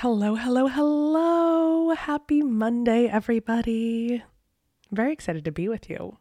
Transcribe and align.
Hello, 0.00 0.34
hello, 0.34 0.66
hello. 0.66 1.94
Happy 1.94 2.40
Monday, 2.40 3.04
everybody. 3.04 4.24
Very 4.90 5.12
excited 5.12 5.44
to 5.44 5.52
be 5.52 5.68
with 5.68 5.90
you. 5.90 6.16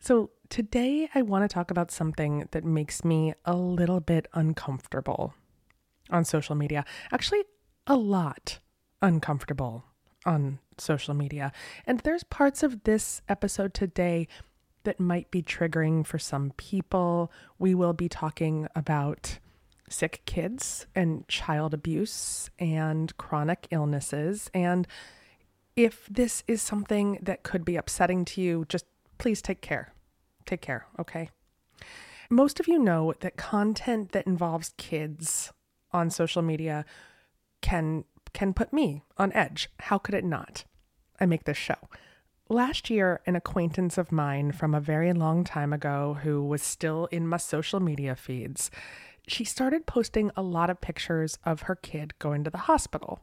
So, 0.00 0.30
today 0.48 1.08
I 1.12 1.22
want 1.22 1.42
to 1.42 1.52
talk 1.52 1.72
about 1.72 1.90
something 1.90 2.46
that 2.52 2.64
makes 2.64 3.04
me 3.04 3.34
a 3.44 3.56
little 3.56 3.98
bit 3.98 4.28
uncomfortable 4.32 5.34
on 6.08 6.24
social 6.24 6.54
media. 6.54 6.84
Actually, 7.10 7.42
a 7.88 7.96
lot 7.96 8.60
uncomfortable 9.02 9.82
on 10.24 10.60
social 10.78 11.14
media. 11.14 11.50
And 11.84 11.98
there's 11.98 12.22
parts 12.22 12.62
of 12.62 12.84
this 12.84 13.22
episode 13.28 13.74
today 13.74 14.28
that 14.84 15.00
might 15.00 15.32
be 15.32 15.42
triggering 15.42 16.06
for 16.06 16.20
some 16.20 16.52
people. 16.56 17.32
We 17.58 17.74
will 17.74 17.92
be 17.92 18.08
talking 18.08 18.68
about 18.76 19.40
sick 19.92 20.22
kids 20.26 20.86
and 20.94 21.26
child 21.28 21.74
abuse 21.74 22.50
and 22.58 23.16
chronic 23.16 23.68
illnesses. 23.70 24.50
And 24.52 24.86
if 25.76 26.06
this 26.10 26.42
is 26.48 26.60
something 26.60 27.18
that 27.22 27.42
could 27.42 27.64
be 27.64 27.76
upsetting 27.76 28.24
to 28.26 28.40
you, 28.40 28.64
just 28.68 28.86
please 29.18 29.40
take 29.40 29.60
care. 29.60 29.92
Take 30.44 30.60
care, 30.60 30.86
okay? 30.98 31.30
Most 32.28 32.60
of 32.60 32.66
you 32.66 32.78
know 32.78 33.12
that 33.20 33.36
content 33.36 34.12
that 34.12 34.26
involves 34.26 34.74
kids 34.76 35.52
on 35.92 36.10
social 36.10 36.42
media 36.42 36.84
can 37.60 38.04
can 38.32 38.54
put 38.54 38.72
me 38.72 39.02
on 39.18 39.32
edge. 39.34 39.68
How 39.78 39.98
could 39.98 40.14
it 40.14 40.24
not? 40.24 40.64
I 41.20 41.26
make 41.26 41.44
this 41.44 41.58
show. 41.58 41.76
Last 42.48 42.90
year, 42.90 43.20
an 43.26 43.36
acquaintance 43.36 43.98
of 43.98 44.10
mine 44.10 44.52
from 44.52 44.74
a 44.74 44.80
very 44.80 45.12
long 45.12 45.44
time 45.44 45.72
ago 45.72 46.18
who 46.22 46.42
was 46.42 46.62
still 46.62 47.06
in 47.12 47.26
my 47.26 47.36
social 47.36 47.80
media 47.80 48.16
feeds 48.16 48.70
she 49.26 49.44
started 49.44 49.86
posting 49.86 50.30
a 50.36 50.42
lot 50.42 50.70
of 50.70 50.80
pictures 50.80 51.38
of 51.44 51.62
her 51.62 51.76
kid 51.76 52.18
going 52.18 52.44
to 52.44 52.50
the 52.50 52.58
hospital. 52.58 53.20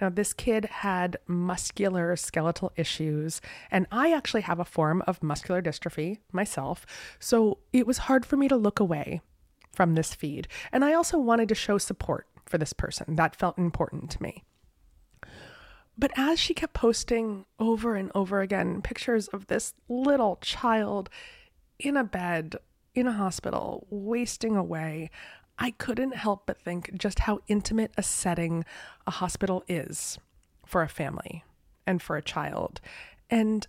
Now, 0.00 0.10
this 0.10 0.32
kid 0.32 0.66
had 0.66 1.16
muscular 1.26 2.14
skeletal 2.16 2.72
issues, 2.76 3.40
and 3.70 3.86
I 3.90 4.12
actually 4.12 4.42
have 4.42 4.60
a 4.60 4.64
form 4.64 5.02
of 5.06 5.22
muscular 5.22 5.60
dystrophy 5.60 6.18
myself, 6.32 6.86
so 7.18 7.58
it 7.72 7.86
was 7.86 7.98
hard 7.98 8.24
for 8.24 8.36
me 8.36 8.48
to 8.48 8.56
look 8.56 8.78
away 8.78 9.22
from 9.72 9.94
this 9.94 10.14
feed. 10.14 10.48
And 10.72 10.84
I 10.84 10.94
also 10.94 11.18
wanted 11.18 11.48
to 11.48 11.54
show 11.54 11.78
support 11.78 12.26
for 12.46 12.58
this 12.58 12.72
person. 12.72 13.16
That 13.16 13.36
felt 13.36 13.58
important 13.58 14.10
to 14.12 14.22
me. 14.22 14.44
But 15.98 16.12
as 16.16 16.38
she 16.38 16.54
kept 16.54 16.74
posting 16.74 17.46
over 17.58 17.94
and 17.94 18.12
over 18.14 18.40
again 18.40 18.82
pictures 18.82 19.28
of 19.28 19.46
this 19.46 19.74
little 19.88 20.36
child 20.40 21.08
in 21.78 21.96
a 21.96 22.04
bed 22.04 22.56
in 22.96 23.06
a 23.06 23.12
hospital, 23.12 23.86
wasting 23.90 24.56
away, 24.56 25.10
I 25.58 25.70
couldn't 25.72 26.14
help 26.14 26.46
but 26.46 26.60
think 26.60 26.90
just 26.96 27.20
how 27.20 27.40
intimate 27.46 27.92
a 27.96 28.02
setting 28.02 28.64
a 29.06 29.10
hospital 29.10 29.62
is 29.68 30.18
for 30.64 30.82
a 30.82 30.88
family 30.88 31.44
and 31.86 32.02
for 32.02 32.16
a 32.16 32.22
child. 32.22 32.80
And 33.30 33.66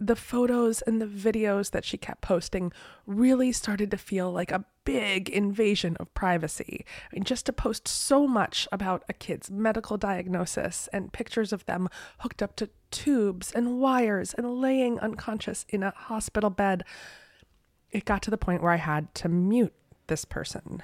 the 0.00 0.16
photos 0.16 0.82
and 0.82 1.00
the 1.00 1.06
videos 1.06 1.70
that 1.70 1.84
she 1.84 1.96
kept 1.96 2.20
posting 2.20 2.72
really 3.06 3.52
started 3.52 3.90
to 3.90 3.96
feel 3.96 4.30
like 4.32 4.50
a 4.50 4.64
big 4.84 5.28
invasion 5.30 5.96
of 5.98 6.12
privacy. 6.14 6.84
I 7.10 7.14
mean, 7.14 7.24
just 7.24 7.46
to 7.46 7.52
post 7.52 7.86
so 7.86 8.26
much 8.26 8.66
about 8.72 9.04
a 9.08 9.12
kid's 9.12 9.50
medical 9.50 9.96
diagnosis 9.96 10.88
and 10.92 11.12
pictures 11.12 11.52
of 11.52 11.64
them 11.66 11.88
hooked 12.18 12.42
up 12.42 12.56
to 12.56 12.70
tubes 12.90 13.52
and 13.52 13.78
wires 13.78 14.34
and 14.34 14.60
laying 14.60 14.98
unconscious 15.00 15.64
in 15.68 15.82
a 15.82 15.94
hospital 15.96 16.50
bed 16.50 16.84
it 17.94 18.04
got 18.04 18.20
to 18.22 18.30
the 18.30 18.36
point 18.36 18.60
where 18.60 18.72
I 18.72 18.76
had 18.76 19.14
to 19.16 19.28
mute 19.28 19.72
this 20.08 20.24
person. 20.26 20.82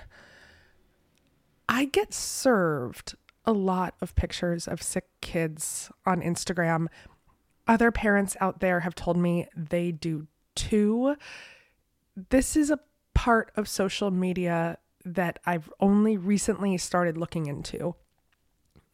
I 1.69 1.85
get 1.85 2.15
served 2.15 3.17
a 3.45 3.53
lot 3.53 3.95
of 4.01 4.15
pictures 4.15 4.69
of 4.69 4.81
sick 4.83 5.07
kids 5.21 5.91
on 6.07 6.23
Instagram. 6.23 6.87
Other 7.67 7.91
parents 7.91 8.37
out 8.41 8.61
there 8.61 8.81
have 8.81 8.95
told 8.95 9.17
me 9.17 9.47
they 9.57 9.91
do 9.91 10.29
too. 10.55 11.17
This 12.31 12.57
is 12.57 12.71
a 12.71 12.79
part 13.13 13.51
of 13.57 13.69
social 13.69 14.11
media 14.11 14.79
that 15.05 15.41
I've 15.45 15.71
only 15.81 16.17
recently 16.17 16.79
started 16.79 17.19
looking 17.19 17.47
into 17.47 17.97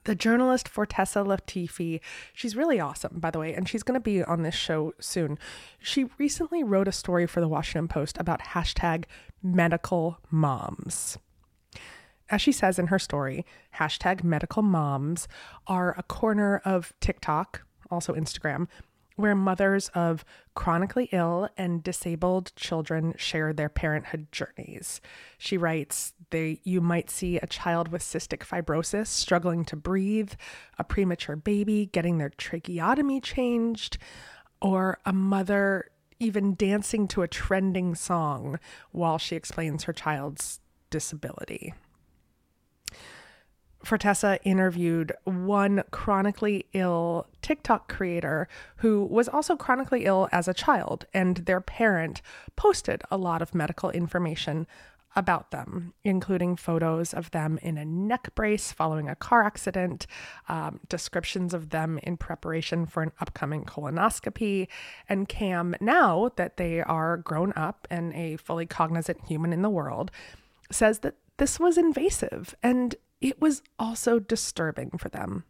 the 0.07 0.15
journalist 0.15 0.73
Fortesa 0.73 1.27
Latifi. 1.27 2.01
She's 2.33 2.57
really 2.57 2.81
awesome, 2.81 3.19
by 3.19 3.31
the 3.31 3.41
way, 3.41 3.53
and 3.53 3.69
she's 3.69 3.83
going 3.83 3.99
to 3.99 4.03
be 4.03 4.23
on 4.23 4.43
this 4.43 4.55
show 4.55 4.95
soon. 5.01 5.39
She 5.79 6.07
recently 6.17 6.65
wrote 6.65 6.89
a 6.89 6.93
story 6.93 7.27
for 7.27 7.41
the 7.41 7.49
Washington 7.49 7.89
Post 7.89 8.17
about 8.19 8.41
hashtag 8.41 9.05
medical 9.43 10.19
moms. 10.31 11.19
As 12.31 12.41
she 12.41 12.53
says 12.53 12.79
in 12.79 12.87
her 12.87 12.99
story, 12.99 13.45
hashtag 13.77 14.25
medical 14.25 14.63
moms 14.63 15.29
are 15.67 15.95
a 15.99 16.03
corner 16.03 16.63
of 16.65 16.93
TikTok, 17.01 17.63
also 17.91 18.15
Instagram, 18.15 18.69
where 19.17 19.35
mothers 19.35 19.89
of 19.95 20.25
chronically 20.55 21.09
ill 21.11 21.49
and 21.57 21.83
disabled 21.83 22.53
children 22.55 23.15
share 23.17 23.53
their 23.53 23.69
parenthood 23.69 24.29
journeys. 24.31 25.01
She 25.39 25.57
writes, 25.57 26.13
they 26.31 26.61
you 26.65 26.81
might 26.81 27.11
see 27.11 27.39
a 27.39 27.47
child 27.47 27.89
with 27.89 28.03
cystic 28.03 28.41
fibrosis 28.41 29.09
struggling 29.09 29.65
to 29.67 29.77
breathe, 29.77 30.33
a 30.79 30.85
premature 30.85 31.37
baby 31.37 31.87
getting 31.87 32.19
their 32.19 32.31
tracheotomy 32.31 33.21
changed, 33.21 33.99
or 34.61 34.99
a 35.05 35.13
mother 35.13 35.91
even 36.19 36.55
dancing 36.55 37.07
to 37.09 37.23
a 37.23 37.29
trending 37.29 37.95
song 37.95 38.59
while 38.91 39.19
she 39.19 39.37
explains 39.37 39.85
her 39.85 39.93
child's 39.93 40.61
disability. 40.91 41.75
Fortesa 43.87 44.39
interviewed 44.43 45.13
one 45.25 45.85
chronically 45.93 46.67
ill 46.73 47.29
TikTok 47.41 47.89
creator 47.89 48.49
who 48.79 49.05
was 49.05 49.29
also 49.29 49.55
chronically 49.55 50.07
ill 50.07 50.29
as 50.33 50.49
a 50.49 50.55
child, 50.55 51.07
and 51.15 51.37
their 51.37 51.61
parent 51.61 52.21
posted 52.57 53.03
a 53.13 53.17
lot 53.17 53.43
of 53.43 53.55
medical 53.55 53.91
information 53.91 54.67
about 55.15 55.51
them, 55.51 55.95
including 56.05 56.57
photos 56.57 57.15
of 57.15 57.31
them 57.31 57.59
in 57.63 57.79
a 57.79 57.85
neck 57.85 58.35
brace 58.35 58.73
following 58.73 59.09
a 59.09 59.15
car 59.15 59.45
accident, 59.45 60.07
um, 60.49 60.81
descriptions 60.89 61.55
of 61.55 61.71
them 61.71 61.99
in 62.03 62.17
preparation 62.17 62.87
for 62.87 63.03
an 63.03 63.13
upcoming 63.21 63.65
colonoscopy. 63.65 64.67
And 65.09 65.29
Cam, 65.29 65.77
now 65.81 66.33
that 66.37 66.57
they 66.57 66.81
are 66.81 67.17
grown 67.17 67.53
up 67.55 67.87
and 67.89 68.13
a 68.15 68.37
fully 68.37 68.67
cognizant 68.67 69.25
human 69.27 69.53
in 69.53 69.63
the 69.63 69.71
world, 69.71 70.11
says 70.71 70.99
that 70.99 71.15
this 71.39 71.61
was 71.61 71.79
invasive 71.79 72.55
and 72.63 72.95
it 73.21 73.41
was 73.41 73.63
also 73.79 74.19
disturbing 74.19 74.91
for 74.99 75.09
them. 75.09 75.45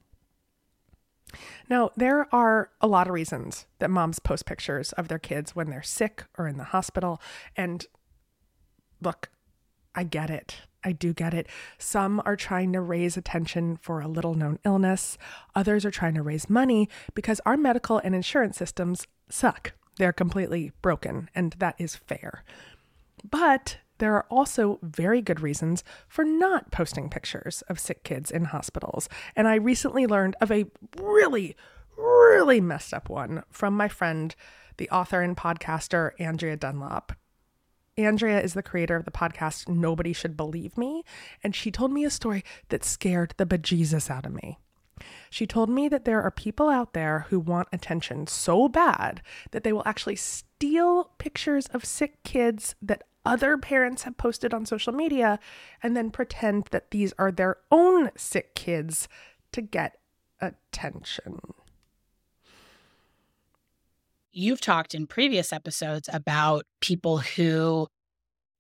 Now, 1.69 1.91
there 1.97 2.33
are 2.35 2.71
a 2.81 2.87
lot 2.87 3.09
of 3.09 3.13
reasons 3.13 3.67
that 3.79 3.91
moms 3.91 4.19
post 4.19 4.47
pictures 4.47 4.93
of 4.93 5.09
their 5.09 5.19
kids 5.19 5.57
when 5.57 5.71
they're 5.71 5.83
sick 5.83 6.25
or 6.39 6.47
in 6.47 6.57
the 6.57 6.65
hospital. 6.65 7.21
And 7.57 7.85
look, 9.03 9.31
I 9.95 10.05
get 10.05 10.31
it. 10.31 10.57
I 10.85 10.93
do 10.93 11.13
get 11.13 11.35
it. 11.35 11.49
Some 11.79 12.23
are 12.25 12.37
trying 12.37 12.73
to 12.73 12.81
raise 12.81 13.17
attention 13.17 13.77
for 13.77 14.01
a 14.01 14.07
little 14.07 14.35
known 14.35 14.61
illness, 14.65 15.19
others 15.55 15.85
are 15.85 15.91
trying 15.91 16.15
to 16.15 16.23
raise 16.23 16.49
money 16.49 16.89
because 17.15 17.41
our 17.45 17.57
medical 17.57 17.99
and 17.99 18.15
insurance 18.15 18.57
systems 18.57 19.09
suck. 19.29 19.73
They're 19.97 20.13
completely 20.13 20.71
broken, 20.83 21.29
and 21.35 21.55
that 21.59 21.75
is 21.79 21.97
fair. 21.97 22.45
But 23.29 23.79
there 23.99 24.15
are 24.15 24.27
also 24.31 24.79
very 24.83 25.21
good 25.21 25.41
reasons 25.41 25.85
for 26.09 26.25
not 26.25 26.71
posting 26.71 27.09
pictures 27.09 27.63
of 27.69 27.81
sick 27.81 28.05
kids 28.05 28.31
in 28.31 28.47
hospitals. 28.47 29.09
And 29.35 29.49
I 29.49 29.57
recently 29.57 30.07
learned 30.07 30.37
of 30.41 30.51
a 30.51 30.67
really, 30.99 31.57
really 31.97 32.61
messed 32.61 32.93
up 32.93 33.09
one 33.09 33.43
from 33.51 33.77
my 33.77 33.89
friend, 33.89 34.35
the 34.77 34.91
author 34.91 35.23
and 35.23 35.37
podcaster 35.37 36.11
Andrea 36.19 36.57
Dunlop. 36.57 37.13
Andrea 37.99 38.41
is 38.43 38.53
the 38.53 38.63
creator 38.63 38.97
of 38.97 39.07
the 39.07 39.11
podcast 39.11 39.69
Nobody 39.69 40.13
Should 40.13 40.37
Believe 40.37 40.77
Me, 40.77 41.03
and 41.43 41.55
she 41.55 41.71
told 41.71 41.91
me 41.91 42.05
a 42.05 42.11
story 42.11 42.45
that 42.69 42.85
scared 42.85 43.33
the 43.39 43.47
bejesus 43.47 44.11
out 44.11 44.27
of 44.27 44.35
me. 44.35 44.59
She 45.31 45.47
told 45.47 45.69
me 45.69 45.89
that 45.89 46.05
there 46.05 46.23
are 46.23 46.31
people 46.31 46.69
out 46.69 46.93
there 46.93 47.27
who 47.29 47.41
want 47.41 47.69
attention 47.73 48.27
so 48.27 48.69
bad 48.69 49.23
that 49.51 49.65
they 49.65 49.73
will 49.73 49.83
actually 49.87 50.17
steal 50.17 51.13
pictures 51.19 51.67
of 51.69 51.85
sick 51.85 52.23
kids 52.23 52.75
that 52.81 53.05
other 53.27 53.59
parents 53.59 54.05
have 54.05 54.17
posted 54.17 54.55
on 54.55 54.65
social 54.65 54.93
media 54.93 55.39
and 55.83 55.97
then 55.97 56.11
pretend 56.11 56.69
that 56.71 56.91
these 56.91 57.13
are 57.19 57.31
their 57.31 57.57
own 57.71 58.11
sick 58.17 58.55
kids 58.55 59.09
to 59.53 59.61
get 59.61 59.99
attention. 60.41 61.41
You've 64.33 64.61
talked 64.61 64.95
in 64.95 65.07
previous 65.07 65.53
episodes 65.53 66.11
about 66.13 66.67
people 66.81 67.19
who, 67.19 67.89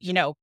you 0.00 0.12
know, 0.12 0.34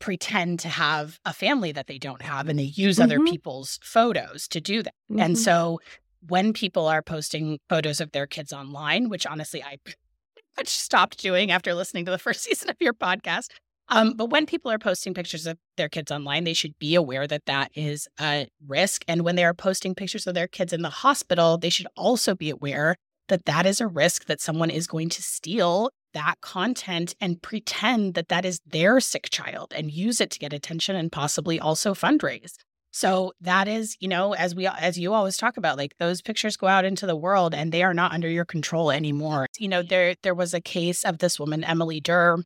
pretend 0.00 0.58
to 0.60 0.68
have 0.68 1.20
a 1.24 1.32
family 1.32 1.70
that 1.72 1.86
they 1.86 1.98
don't 1.98 2.22
have 2.22 2.48
and 2.48 2.58
they 2.58 2.64
use 2.64 2.96
mm-hmm. 2.96 3.04
other 3.04 3.20
people's 3.20 3.78
photos 3.82 4.48
to 4.48 4.60
do 4.60 4.82
that. 4.82 4.94
Mm-hmm. 5.10 5.20
And 5.20 5.38
so 5.38 5.78
when 6.26 6.52
people 6.52 6.86
are 6.86 7.02
posting 7.02 7.58
photos 7.68 8.00
of 8.00 8.12
their 8.12 8.26
kids 8.26 8.52
online, 8.52 9.08
which 9.08 9.26
honestly 9.26 9.62
I 9.62 9.78
much 10.56 10.68
stopped 10.68 11.18
doing 11.18 11.50
after 11.50 11.74
listening 11.74 12.04
to 12.06 12.10
the 12.10 12.18
first 12.18 12.40
season 12.44 12.70
of 12.70 12.76
your 12.80 12.94
podcast, 12.94 13.48
Um, 13.90 14.14
but 14.14 14.30
when 14.30 14.46
people 14.46 14.70
are 14.70 14.78
posting 14.78 15.14
pictures 15.14 15.46
of 15.46 15.58
their 15.76 15.88
kids 15.88 16.12
online, 16.12 16.44
they 16.44 16.52
should 16.52 16.78
be 16.78 16.94
aware 16.94 17.26
that 17.26 17.46
that 17.46 17.72
is 17.74 18.08
a 18.20 18.46
risk. 18.66 19.04
And 19.08 19.22
when 19.22 19.34
they 19.34 19.44
are 19.44 19.54
posting 19.54 19.96
pictures 19.96 20.26
of 20.26 20.34
their 20.34 20.46
kids 20.46 20.72
in 20.72 20.82
the 20.82 20.90
hospital, 20.90 21.58
they 21.58 21.70
should 21.70 21.88
also 21.96 22.34
be 22.36 22.50
aware 22.50 22.96
that 23.28 23.46
that 23.46 23.66
is 23.66 23.80
a 23.80 23.88
risk 23.88 24.26
that 24.26 24.40
someone 24.40 24.70
is 24.70 24.86
going 24.86 25.08
to 25.08 25.22
steal 25.22 25.90
that 26.14 26.36
content 26.40 27.14
and 27.20 27.42
pretend 27.42 28.14
that 28.14 28.28
that 28.28 28.44
is 28.44 28.60
their 28.66 29.00
sick 29.00 29.28
child 29.30 29.72
and 29.76 29.90
use 29.90 30.20
it 30.20 30.30
to 30.30 30.38
get 30.38 30.52
attention 30.52 30.96
and 30.96 31.12
possibly 31.12 31.58
also 31.58 31.94
fundraise. 31.94 32.54
So 32.92 33.32
that 33.40 33.68
is, 33.68 33.96
you 34.00 34.08
know, 34.08 34.34
as 34.34 34.54
we 34.54 34.66
as 34.66 34.98
you 34.98 35.12
always 35.12 35.36
talk 35.36 35.56
about, 35.56 35.78
like 35.78 35.96
those 35.98 36.22
pictures 36.22 36.56
go 36.56 36.66
out 36.66 36.84
into 36.84 37.06
the 37.06 37.14
world 37.14 37.54
and 37.54 37.70
they 37.70 37.84
are 37.84 37.94
not 37.94 38.12
under 38.12 38.28
your 38.28 38.44
control 38.44 38.90
anymore. 38.90 39.46
You 39.58 39.68
know, 39.68 39.82
there 39.82 40.16
there 40.22 40.34
was 40.34 40.54
a 40.54 40.60
case 40.60 41.04
of 41.04 41.18
this 41.18 41.38
woman, 41.38 41.62
Emily 41.62 42.00
Durr, 42.00 42.42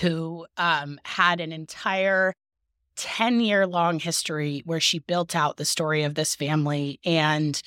who 0.00 0.46
um, 0.56 1.00
had 1.04 1.40
an 1.40 1.52
entire 1.52 2.34
10 2.96 3.40
year 3.40 3.66
long 3.66 3.98
history 3.98 4.62
where 4.64 4.80
she 4.80 4.98
built 4.98 5.34
out 5.34 5.56
the 5.56 5.64
story 5.64 6.02
of 6.02 6.14
this 6.14 6.34
family 6.34 7.00
and 7.04 7.62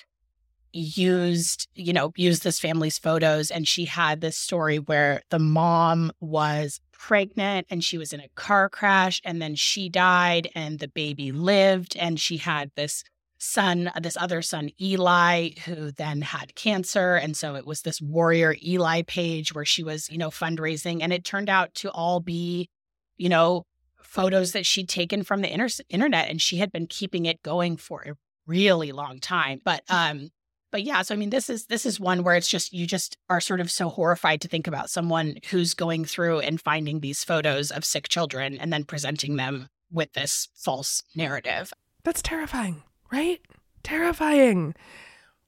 used, 0.74 1.68
you 1.76 1.94
know, 1.94 2.12
used 2.16 2.44
this 2.44 2.60
family's 2.60 2.98
photos. 2.98 3.52
And 3.52 3.68
she 3.68 3.86
had 3.86 4.22
this 4.22 4.38
story 4.38 4.80
where 4.80 5.22
the 5.30 5.40
mom 5.40 6.12
was 6.20 6.82
pregnant 6.92 7.68
and 7.70 7.84
she 7.84 7.98
was 7.98 8.14
in 8.14 8.20
a 8.20 8.30
car 8.36 8.70
crash 8.70 9.22
and 9.24 9.42
then 9.42 9.56
she 9.56 9.90
died 9.90 10.50
and 10.56 10.80
the 10.80 10.88
baby 10.88 11.32
lived. 11.32 11.96
And 11.98 12.20
she 12.20 12.38
had 12.38 12.72
this 12.76 13.04
son, 13.44 13.92
this 14.02 14.18
other 14.18 14.42
son, 14.42 14.70
Eli, 14.82 15.50
who 15.66 15.92
then 15.92 16.22
had 16.22 16.56
cancer. 16.56 17.16
And 17.16 17.36
so 17.36 17.56
it 17.56 17.66
was 17.66 17.82
this 17.82 18.02
warrior 18.02 18.56
Eli 18.66 19.02
page 19.02 19.54
where 19.54 19.66
she 19.66 19.84
was, 19.84 20.10
you 20.10 20.18
know, 20.18 20.30
fundraising. 20.30 21.00
And 21.02 21.12
it 21.12 21.26
turned 21.26 21.50
out 21.50 21.74
to 21.76 21.92
all 21.92 22.20
be, 22.20 22.70
you 23.18 23.30
know, 23.30 23.66
photos 24.02 24.54
that 24.54 24.66
she'd 24.66 24.88
taken 24.88 25.24
from 25.24 25.42
the 25.42 25.52
inter- 25.52 25.84
internet 25.90 26.30
and 26.30 26.42
she 26.42 26.58
had 26.58 26.72
been 26.72 26.88
keeping 26.88 27.26
it 27.26 27.42
going 27.44 27.78
for 27.78 28.04
a 28.04 28.14
really 28.46 28.92
long 28.92 29.20
time. 29.20 29.60
But 29.64 29.84
um 29.90 30.30
but 30.72 30.84
yeah, 30.84 31.02
so 31.02 31.14
I 31.14 31.18
mean 31.18 31.30
this 31.30 31.50
is 31.50 31.66
this 31.66 31.86
is 31.86 32.00
one 32.00 32.24
where 32.24 32.36
it's 32.36 32.48
just 32.48 32.74
you 32.74 32.86
just 32.86 33.18
are 33.30 33.42
sort 33.42 33.60
of 33.60 33.72
so 33.72 33.90
horrified 33.90 34.42
to 34.42 34.48
think 34.48 34.68
about 34.68 34.90
someone 34.90 35.38
who's 35.50 35.74
going 35.74 36.06
through 36.06 36.40
and 36.40 36.62
finding 36.62 37.00
these 37.00 37.24
photos 37.24 37.72
of 37.72 37.86
sick 37.86 38.08
children 38.08 38.58
and 38.58 38.72
then 38.72 38.84
presenting 38.84 39.36
them 39.36 39.68
with 39.92 40.14
this 40.14 40.50
false 40.56 41.02
narrative. 41.16 41.74
That's 42.04 42.22
terrifying, 42.22 42.84
right? 43.14 43.42
Terrifying. 43.84 44.74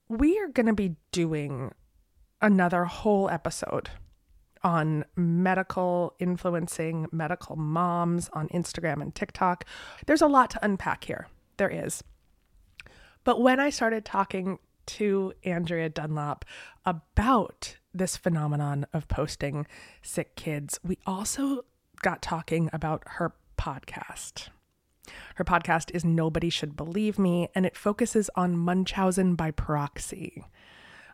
We 0.07 0.37
are 0.37 0.47
going 0.47 0.67
to 0.67 0.73
be 0.73 0.97
doing 1.11 1.73
another 2.39 2.85
whole 2.85 3.27
episode 3.27 3.89
on 4.63 5.03
medical 5.15 6.13
influencing 6.19 7.07
medical 7.11 7.55
moms 7.55 8.29
on 8.33 8.47
Instagram 8.49 9.01
and 9.01 9.15
TikTok. 9.15 9.65
There's 10.05 10.21
a 10.21 10.27
lot 10.27 10.51
to 10.51 10.63
unpack 10.63 11.05
here. 11.05 11.27
There 11.57 11.69
is. 11.69 12.03
But 13.23 13.41
when 13.41 13.59
I 13.59 13.71
started 13.71 14.05
talking 14.05 14.59
to 14.85 15.33
Andrea 15.43 15.89
Dunlop 15.89 16.45
about 16.85 17.77
this 17.95 18.15
phenomenon 18.15 18.85
of 18.93 19.07
posting 19.07 19.65
sick 20.03 20.35
kids, 20.35 20.79
we 20.83 20.99
also 21.07 21.65
got 22.03 22.21
talking 22.21 22.69
about 22.71 23.01
her 23.05 23.33
podcast. 23.57 24.49
Her 25.35 25.43
podcast 25.43 25.91
is 25.93 26.05
Nobody 26.05 26.49
Should 26.49 26.75
Believe 26.75 27.17
Me, 27.19 27.49
and 27.53 27.65
it 27.65 27.77
focuses 27.77 28.29
on 28.35 28.57
Munchausen 28.57 29.35
by 29.35 29.51
proxy. 29.51 30.43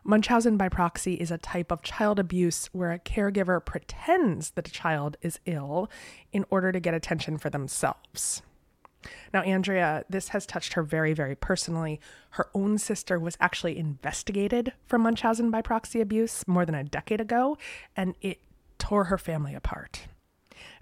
Munchausen 0.04 0.56
by 0.56 0.68
proxy 0.68 1.14
is 1.14 1.30
a 1.30 1.38
type 1.38 1.70
of 1.70 1.82
child 1.82 2.18
abuse 2.18 2.66
where 2.72 2.90
a 2.90 2.98
caregiver 2.98 3.64
pretends 3.64 4.50
that 4.50 4.66
a 4.66 4.72
child 4.72 5.16
is 5.22 5.38
ill 5.46 5.88
in 6.32 6.44
order 6.50 6.72
to 6.72 6.80
get 6.80 6.94
attention 6.94 7.38
for 7.38 7.50
themselves. 7.50 8.42
Now, 9.32 9.42
Andrea, 9.42 10.04
this 10.08 10.28
has 10.28 10.46
touched 10.46 10.74
her 10.74 10.82
very, 10.82 11.12
very 11.12 11.34
personally. 11.34 12.00
Her 12.30 12.48
own 12.54 12.78
sister 12.78 13.18
was 13.18 13.36
actually 13.40 13.78
investigated 13.78 14.72
for 14.86 14.98
Munchausen 14.98 15.50
by 15.50 15.62
proxy 15.62 16.00
abuse 16.00 16.46
more 16.46 16.64
than 16.66 16.74
a 16.74 16.84
decade 16.84 17.20
ago, 17.20 17.58
and 17.96 18.14
it 18.20 18.40
tore 18.78 19.04
her 19.04 19.18
family 19.18 19.54
apart. 19.54 20.06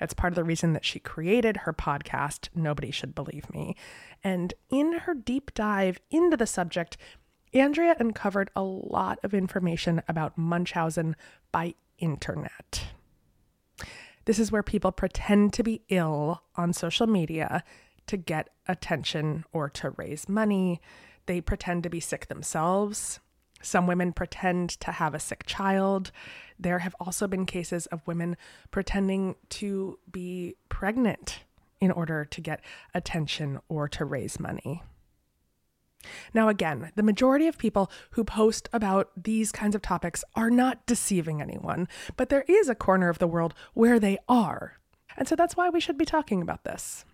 That's 0.00 0.14
part 0.14 0.32
of 0.32 0.36
the 0.36 0.44
reason 0.44 0.72
that 0.72 0.84
she 0.84 0.98
created 0.98 1.58
her 1.58 1.72
podcast, 1.72 2.48
Nobody 2.54 2.90
Should 2.90 3.14
Believe 3.14 3.48
Me. 3.52 3.76
And 4.24 4.54
in 4.70 4.94
her 5.00 5.14
deep 5.14 5.52
dive 5.54 6.00
into 6.10 6.36
the 6.36 6.46
subject, 6.46 6.96
Andrea 7.52 7.94
uncovered 7.98 8.50
a 8.56 8.62
lot 8.62 9.18
of 9.22 9.34
information 9.34 10.02
about 10.08 10.38
Munchausen 10.38 11.16
by 11.52 11.74
internet. 11.98 12.86
This 14.24 14.38
is 14.38 14.50
where 14.50 14.62
people 14.62 14.92
pretend 14.92 15.52
to 15.54 15.62
be 15.62 15.82
ill 15.88 16.42
on 16.56 16.72
social 16.72 17.06
media 17.06 17.62
to 18.06 18.16
get 18.16 18.50
attention 18.66 19.44
or 19.52 19.68
to 19.70 19.90
raise 19.90 20.28
money. 20.28 20.80
They 21.26 21.40
pretend 21.40 21.82
to 21.82 21.90
be 21.90 22.00
sick 22.00 22.28
themselves. 22.28 23.20
Some 23.62 23.86
women 23.86 24.12
pretend 24.12 24.70
to 24.80 24.92
have 24.92 25.14
a 25.14 25.20
sick 25.20 25.44
child. 25.46 26.12
There 26.58 26.80
have 26.80 26.96
also 26.98 27.26
been 27.26 27.46
cases 27.46 27.86
of 27.86 28.06
women 28.06 28.36
pretending 28.70 29.36
to 29.50 29.98
be 30.10 30.56
pregnant 30.68 31.40
in 31.80 31.90
order 31.90 32.24
to 32.24 32.40
get 32.40 32.60
attention 32.94 33.58
or 33.68 33.88
to 33.88 34.04
raise 34.04 34.38
money. 34.38 34.82
Now, 36.32 36.48
again, 36.48 36.92
the 36.96 37.02
majority 37.02 37.46
of 37.46 37.58
people 37.58 37.90
who 38.12 38.24
post 38.24 38.68
about 38.72 39.10
these 39.16 39.52
kinds 39.52 39.74
of 39.74 39.82
topics 39.82 40.24
are 40.34 40.50
not 40.50 40.86
deceiving 40.86 41.42
anyone, 41.42 41.88
but 42.16 42.30
there 42.30 42.44
is 42.48 42.68
a 42.68 42.74
corner 42.74 43.08
of 43.08 43.18
the 43.18 43.26
world 43.26 43.54
where 43.74 43.98
they 43.98 44.18
are. 44.28 44.78
And 45.16 45.28
so 45.28 45.36
that's 45.36 45.56
why 45.56 45.68
we 45.68 45.80
should 45.80 45.98
be 45.98 46.06
talking 46.06 46.40
about 46.40 46.64
this. 46.64 47.04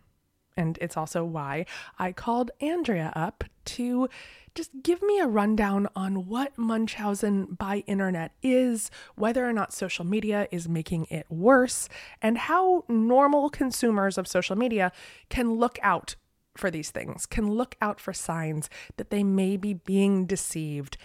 And 0.56 0.78
it's 0.80 0.96
also 0.96 1.24
why 1.24 1.66
I 1.98 2.12
called 2.12 2.50
Andrea 2.60 3.12
up 3.14 3.44
to 3.66 4.08
just 4.54 4.70
give 4.82 5.02
me 5.02 5.20
a 5.20 5.26
rundown 5.26 5.86
on 5.94 6.26
what 6.26 6.56
Munchausen 6.56 7.44
by 7.44 7.84
internet 7.86 8.32
is, 8.42 8.90
whether 9.14 9.46
or 9.46 9.52
not 9.52 9.74
social 9.74 10.04
media 10.04 10.48
is 10.50 10.66
making 10.68 11.06
it 11.10 11.26
worse, 11.28 11.88
and 12.22 12.38
how 12.38 12.84
normal 12.88 13.50
consumers 13.50 14.16
of 14.16 14.26
social 14.26 14.56
media 14.56 14.92
can 15.28 15.52
look 15.54 15.78
out 15.82 16.16
for 16.56 16.70
these 16.70 16.90
things, 16.90 17.26
can 17.26 17.50
look 17.50 17.76
out 17.82 18.00
for 18.00 18.14
signs 18.14 18.70
that 18.96 19.10
they 19.10 19.22
may 19.22 19.58
be 19.58 19.74
being 19.74 20.24
deceived 20.24 20.96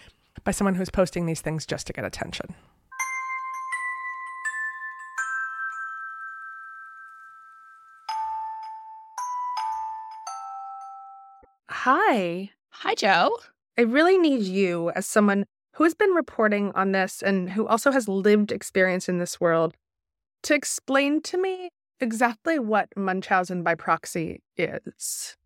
by 0.44 0.50
someone 0.50 0.76
who's 0.76 0.88
posting 0.88 1.26
these 1.26 1.42
things 1.42 1.66
just 1.66 1.86
to 1.86 1.92
get 1.92 2.06
attention. 2.06 2.54
Hi. 11.84 12.50
Hi, 12.70 12.94
Joe. 12.94 13.36
I 13.76 13.80
really 13.80 14.16
need 14.16 14.42
you 14.42 14.92
as 14.94 15.04
someone 15.04 15.46
who 15.74 15.82
has 15.82 15.94
been 15.94 16.10
reporting 16.10 16.70
on 16.76 16.92
this 16.92 17.22
and 17.22 17.50
who 17.50 17.66
also 17.66 17.90
has 17.90 18.06
lived 18.06 18.52
experience 18.52 19.08
in 19.08 19.18
this 19.18 19.40
world 19.40 19.74
to 20.44 20.54
explain 20.54 21.20
to 21.22 21.36
me 21.36 21.70
exactly 21.98 22.60
what 22.60 22.96
Munchausen 22.96 23.64
by 23.64 23.74
proxy 23.74 24.44
is. 24.56 25.36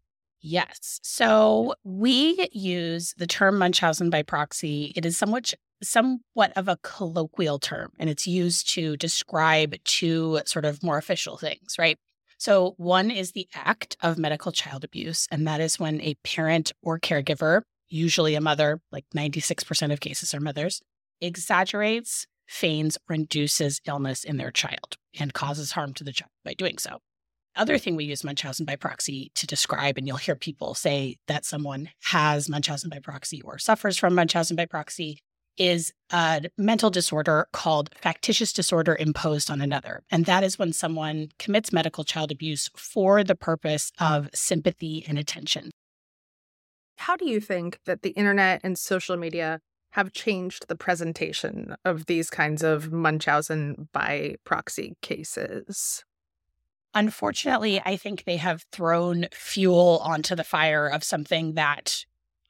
Yes. 0.43 1.01
So 1.03 1.75
we 1.85 2.47
use 2.53 3.15
the 3.17 3.27
term 3.27 3.57
Munchausen 3.57 4.11
by 4.11 4.23
proxy. 4.23 4.93
It 4.95 5.07
is 5.07 5.17
somewhat 5.17 5.55
somewhat 5.83 6.53
of 6.55 6.69
a 6.69 6.77
colloquial 6.83 7.59
term 7.59 7.93
and 7.99 8.11
it's 8.11 8.27
used 8.27 8.69
to 8.75 8.99
describe 8.99 9.75
two 9.85 10.41
sort 10.45 10.67
of 10.67 10.83
more 10.83 10.99
official 10.99 11.39
things, 11.39 11.77
right? 11.79 11.97
So, 12.39 12.75
one 12.77 13.11
is 13.11 13.33
the 13.33 13.49
act 13.55 13.97
of 14.03 14.19
medical 14.19 14.53
child 14.53 14.85
abuse, 14.85 15.27
and 15.31 15.47
that 15.47 15.61
is 15.61 15.81
when 15.81 16.01
a 16.03 16.15
parent 16.23 16.73
or 16.83 16.99
caregiver, 16.99 17.63
usually 17.89 18.35
a 18.35 18.41
mother, 18.41 18.81
like 18.93 19.05
96% 19.15 19.93
of 19.93 20.01
cases 20.01 20.35
are 20.35 20.41
mothers, 20.41 20.83
exaggerates, 21.21 22.27
feigns, 22.47 22.99
or 23.09 23.15
induces 23.15 23.81
illness 23.87 24.23
in 24.23 24.37
their 24.37 24.51
child 24.51 24.97
and 25.19 25.33
causes 25.33 25.73
harm 25.73 25.95
to 25.95 26.05
the 26.05 26.13
child 26.13 26.31
by 26.45 26.55
doing 26.55 26.79
so. 26.79 26.99
Other 27.57 27.79
thing 27.79 27.97
we 27.97 28.05
use 28.05 28.23
Munchausen 28.23 28.67
by 28.67 28.77
proxy 28.77 29.33
to 29.35 29.47
describe, 29.47 29.97
and 29.97 30.07
you'll 30.07 30.19
hear 30.19 30.37
people 30.37 30.75
say 30.75 31.17
that 31.27 31.47
someone 31.47 31.89
has 32.05 32.51
Munchausen 32.51 32.91
by 32.91 32.99
proxy 32.99 33.41
or 33.41 33.57
suffers 33.57 33.97
from 33.97 34.15
Munchausen 34.15 34.57
by 34.57 34.67
proxy, 34.67 35.23
is 35.57 35.93
a 36.11 36.43
mental 36.57 36.91
disorder 36.91 37.49
called 37.53 37.91
factitious 37.95 38.53
disorder 38.53 38.97
imposed 38.99 39.51
on 39.51 39.61
another. 39.61 40.03
And 40.11 40.25
that 40.27 40.45
is 40.45 40.59
when 40.59 40.73
someone 40.73 41.29
commits 41.39 41.73
medical 41.73 42.05
child 42.05 42.31
abuse 42.31 42.71
for 42.77 43.25
the 43.25 43.35
purpose 43.35 43.93
of 43.99 44.29
sympathy 44.35 45.05
and 45.09 45.19
attention. 45.19 45.71
How 46.97 47.17
do 47.17 47.29
you 47.29 47.41
think 47.41 47.81
that 47.87 48.03
the 48.03 48.11
internet 48.11 48.61
and 48.65 48.79
social 48.79 49.17
media 49.17 49.61
have 49.91 50.13
changed 50.13 50.69
the 50.69 50.77
presentation 50.77 51.75
of 51.85 52.07
these 52.07 52.31
kinds 52.31 52.63
of 52.63 52.93
Munchausen 52.93 53.89
by 53.93 54.37
proxy 54.45 54.97
cases? 55.03 56.05
Unfortunately, 56.95 57.81
I 57.85 57.97
think 57.97 58.25
they 58.25 58.39
have 58.39 58.65
thrown 58.73 59.27
fuel 59.33 60.01
onto 60.03 60.35
the 60.35 60.45
fire 60.45 60.87
of 60.87 61.05
something 61.05 61.55
that 61.55 62.07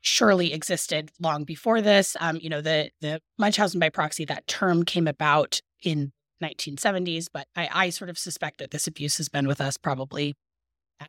surely 0.07 0.53
existed 0.53 1.11
long 1.21 1.45
before 1.45 1.81
this. 1.81 2.17
Um, 2.21 2.39
you 2.41 2.49
know, 2.49 2.61
the 2.61 2.91
the 3.01 3.21
Munchausen 3.39 3.81
by 3.81 3.91
proxy, 3.91 4.25
that 4.27 4.47
term 4.47 4.85
came 4.85 5.09
about 5.09 5.61
in 5.83 6.13
1970s, 6.43 7.27
but 7.33 7.49
I, 7.57 7.69
I 7.73 7.91
sort 7.91 8.11
of 8.11 8.19
suspect 8.19 8.59
that 8.59 8.71
this 8.71 8.87
abuse 8.87 9.17
has 9.17 9.29
been 9.29 9.49
with 9.49 9.61
us 9.61 9.77
probably 9.77 10.35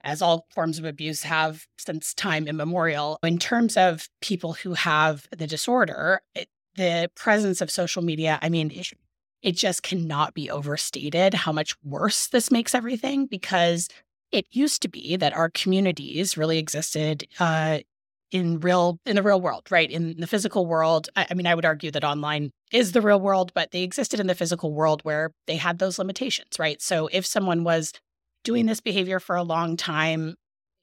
as 0.03 0.21
all 0.21 0.47
forms 0.53 0.79
of 0.79 0.85
abuse 0.85 1.23
have 1.23 1.65
since 1.77 2.13
time 2.13 2.47
immemorial. 2.47 3.19
In 3.23 3.37
terms 3.37 3.77
of 3.77 4.09
people 4.21 4.53
who 4.53 4.73
have 4.73 5.27
the 5.37 5.47
disorder, 5.47 6.21
it, 6.35 6.49
the 6.75 7.09
presence 7.15 7.61
of 7.61 7.71
social 7.71 8.01
media, 8.01 8.39
I 8.41 8.49
mean, 8.49 8.71
it, 8.71 8.91
it 9.41 9.51
just 9.53 9.83
cannot 9.83 10.33
be 10.33 10.49
overstated 10.49 11.33
how 11.33 11.51
much 11.51 11.75
worse 11.83 12.27
this 12.27 12.51
makes 12.51 12.75
everything 12.75 13.27
because 13.27 13.87
it 14.31 14.45
used 14.51 14.81
to 14.81 14.89
be 14.89 15.15
that 15.15 15.33
our 15.33 15.49
communities 15.49 16.35
really 16.35 16.57
existed 16.57 17.25
uh, 17.39 17.79
in 18.31 18.59
real 18.59 18.99
in 19.05 19.15
the 19.15 19.23
real 19.23 19.39
world, 19.39 19.67
right? 19.71 19.89
In 19.89 20.19
the 20.19 20.27
physical 20.27 20.65
world. 20.65 21.09
I, 21.15 21.27
I, 21.29 21.33
mean, 21.33 21.47
I 21.47 21.55
would 21.55 21.65
argue 21.65 21.91
that 21.91 22.03
online 22.03 22.51
is 22.71 22.91
the 22.91 23.01
real 23.01 23.19
world, 23.19 23.51
but 23.53 23.71
they 23.71 23.83
existed 23.83 24.19
in 24.19 24.27
the 24.27 24.35
physical 24.35 24.73
world 24.73 25.01
where 25.03 25.31
they 25.45 25.55
had 25.55 25.79
those 25.79 25.99
limitations, 25.99 26.59
right? 26.59 26.81
So 26.81 27.07
if 27.11 27.25
someone 27.25 27.63
was 27.63 27.93
doing 28.43 28.65
this 28.65 28.81
behavior 28.81 29.19
for 29.19 29.35
a 29.35 29.43
long 29.43 29.77
time, 29.77 30.35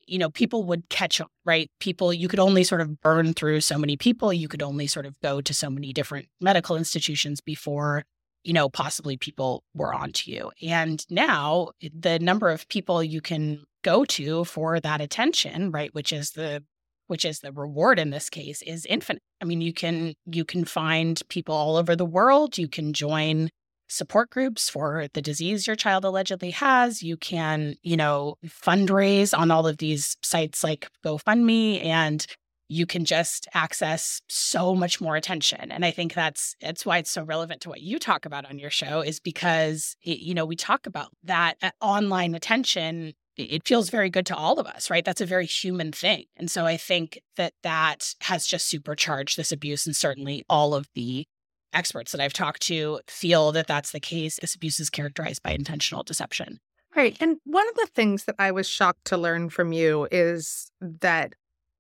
you 0.07 0.19
know, 0.19 0.31
people 0.31 0.65
would 0.65 0.89
catch 0.89 1.21
on, 1.21 1.29
right? 1.45 1.71
People, 1.81 2.13
you 2.13 2.29
could 2.29 2.41
only 2.41 2.65
sort 2.65 2.81
of 2.81 3.01
burn 3.01 3.35
through 3.35 3.61
so 3.61 3.79
many 3.79 3.97
people. 3.97 4.33
You 4.33 4.49
could 4.49 4.63
only 4.63 4.87
sort 4.87 5.07
of 5.07 5.19
go 5.21 5.41
to 5.41 5.55
so 5.55 5.71
many 5.71 5.93
different 5.93 6.29
medical 6.41 6.77
institutions 6.77 7.41
before, 7.41 8.05
you 8.43 8.53
know, 8.53 8.69
possibly 8.69 9.17
people 9.17 9.65
were 9.75 9.95
onto 9.95 10.31
you. 10.31 10.51
And 10.63 11.05
now 11.11 11.71
eh, 11.83 11.89
the 11.99 12.19
number 12.19 12.51
of 12.51 12.69
people 12.69 13.03
you 13.03 13.21
can 13.21 13.65
go 13.83 14.05
to 14.05 14.45
for 14.45 14.81
that 14.81 15.01
attention, 15.01 15.71
right, 15.71 15.95
which 15.95 16.13
is 16.13 16.33
the 16.33 16.63
which 17.07 17.25
is 17.25 17.41
the 17.41 17.53
reward 17.53 17.99
in 17.99 18.11
this 18.11 18.31
case 18.31 18.63
is 18.63 18.87
infinite. 18.87 19.23
I 19.41 19.45
mean, 19.45 19.61
you 19.61 19.73
can 19.73 20.15
you 20.27 20.45
can 20.45 20.65
find 20.65 21.21
people 21.29 21.55
all 21.55 21.77
over 21.77 21.97
the 21.97 22.05
world. 22.05 22.59
You 22.59 22.69
can 22.69 22.93
join 22.93 23.51
support 23.89 24.31
groups 24.31 24.69
for 24.69 25.07
the 25.13 25.23
disease 25.23 25.67
your 25.67 25.77
child 25.77 26.05
allegedly 26.05 26.51
has. 26.51 27.03
You 27.03 27.17
can, 27.17 27.77
you 27.83 27.97
know, 27.97 28.37
fundraise 28.47 29.37
on 29.37 29.51
all 29.51 29.67
of 29.67 29.79
these 29.79 30.17
sites 30.23 30.65
like 30.65 30.89
GoFundMe 31.05 31.85
and 31.85 32.27
you 32.69 32.87
can 32.87 33.05
just 33.05 33.47
access 33.53 34.23
so 34.29 34.75
much 34.75 35.01
more 35.01 35.17
attention 35.17 35.71
and 35.71 35.85
i 35.85 35.91
think 35.91 36.15
that's 36.15 36.57
that's 36.61 36.87
why 36.87 36.99
it's 36.99 37.11
so 37.11 37.23
relevant 37.23 37.61
to 37.61 37.69
what 37.69 37.83
you 37.83 37.99
talk 37.99 38.25
about 38.25 38.49
on 38.49 38.59
your 38.59 38.71
show 38.71 39.01
is 39.01 39.21
because 39.21 39.97
you 40.03 40.35
know 40.35 40.47
we 40.47 40.57
talk 40.57 40.87
about 40.87 41.09
that 41.23 41.57
uh, 41.63 41.71
online 41.81 42.35
attention 42.35 43.13
it 43.37 43.67
feels 43.67 43.91
very 43.91 44.11
good 44.11 44.27
to 44.27 44.37
all 44.37 44.59
of 44.59 44.67
us, 44.67 44.91
right? 44.91 45.05
That's 45.05 45.21
a 45.21 45.27
very 45.27 45.47
human 45.47 45.93
thing. 45.93 46.25
And 46.37 46.51
so 46.51 46.67
I 46.67 46.77
think 46.77 47.21
that 47.37 47.53
that 47.63 48.15
has 48.23 48.47
just 48.47 48.67
supercharged 48.67 49.37
this 49.37 49.53
abuse. 49.53 49.87
And 49.87 49.97
certainly 49.97 50.45
all 50.49 50.75
of 50.75 50.89
the 50.95 51.25
experts 51.73 52.13
that 52.13 52.21
I've 52.21 52.33
talked 52.33 52.63
to 52.63 53.01
feel 53.09 53.53
that 53.53 53.67
that's 53.67 53.91
the 53.91 54.01
case. 54.01 54.39
This 54.41 54.55
abuse 54.55 54.79
is 54.79 54.91
characterized 54.91 55.43
by 55.43 55.51
intentional 55.51 56.05
deception. 56.05 56.59
Right. 56.95 57.17
And 57.21 57.39
one 57.45 57.69
of 57.69 57.75
the 57.75 57.89
things 57.93 58.25
that 58.25 58.37
I 58.39 58.53
was 58.53 58.69
shocked 58.69 59.05
to 59.07 59.17
learn 59.17 59.51
from 59.51 59.73
you 59.73 60.07
is 60.13 60.71
that 60.81 61.35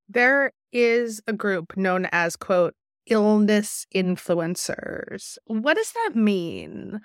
there 0.08 0.50
is 0.72 1.22
a 1.28 1.32
group 1.32 1.76
known 1.76 2.08
as, 2.10 2.34
quote, 2.34 2.74
illness 3.06 3.86
influencers. 3.94 5.38
What 5.46 5.76
does 5.76 5.92
that 5.92 6.16
mean? 6.16 7.00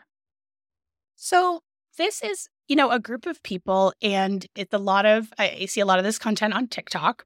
So, 1.15 1.61
this 1.97 2.23
is 2.23 2.47
you 2.69 2.75
know, 2.75 2.91
a 2.91 2.99
group 2.99 3.25
of 3.25 3.41
people, 3.43 3.93
and 4.01 4.45
it's 4.55 4.73
a 4.73 4.77
lot 4.77 5.05
of, 5.05 5.33
I 5.37 5.65
see 5.65 5.81
a 5.81 5.85
lot 5.85 5.97
of 5.97 6.05
this 6.05 6.19
content 6.19 6.53
on 6.53 6.67
TikTok. 6.67 7.25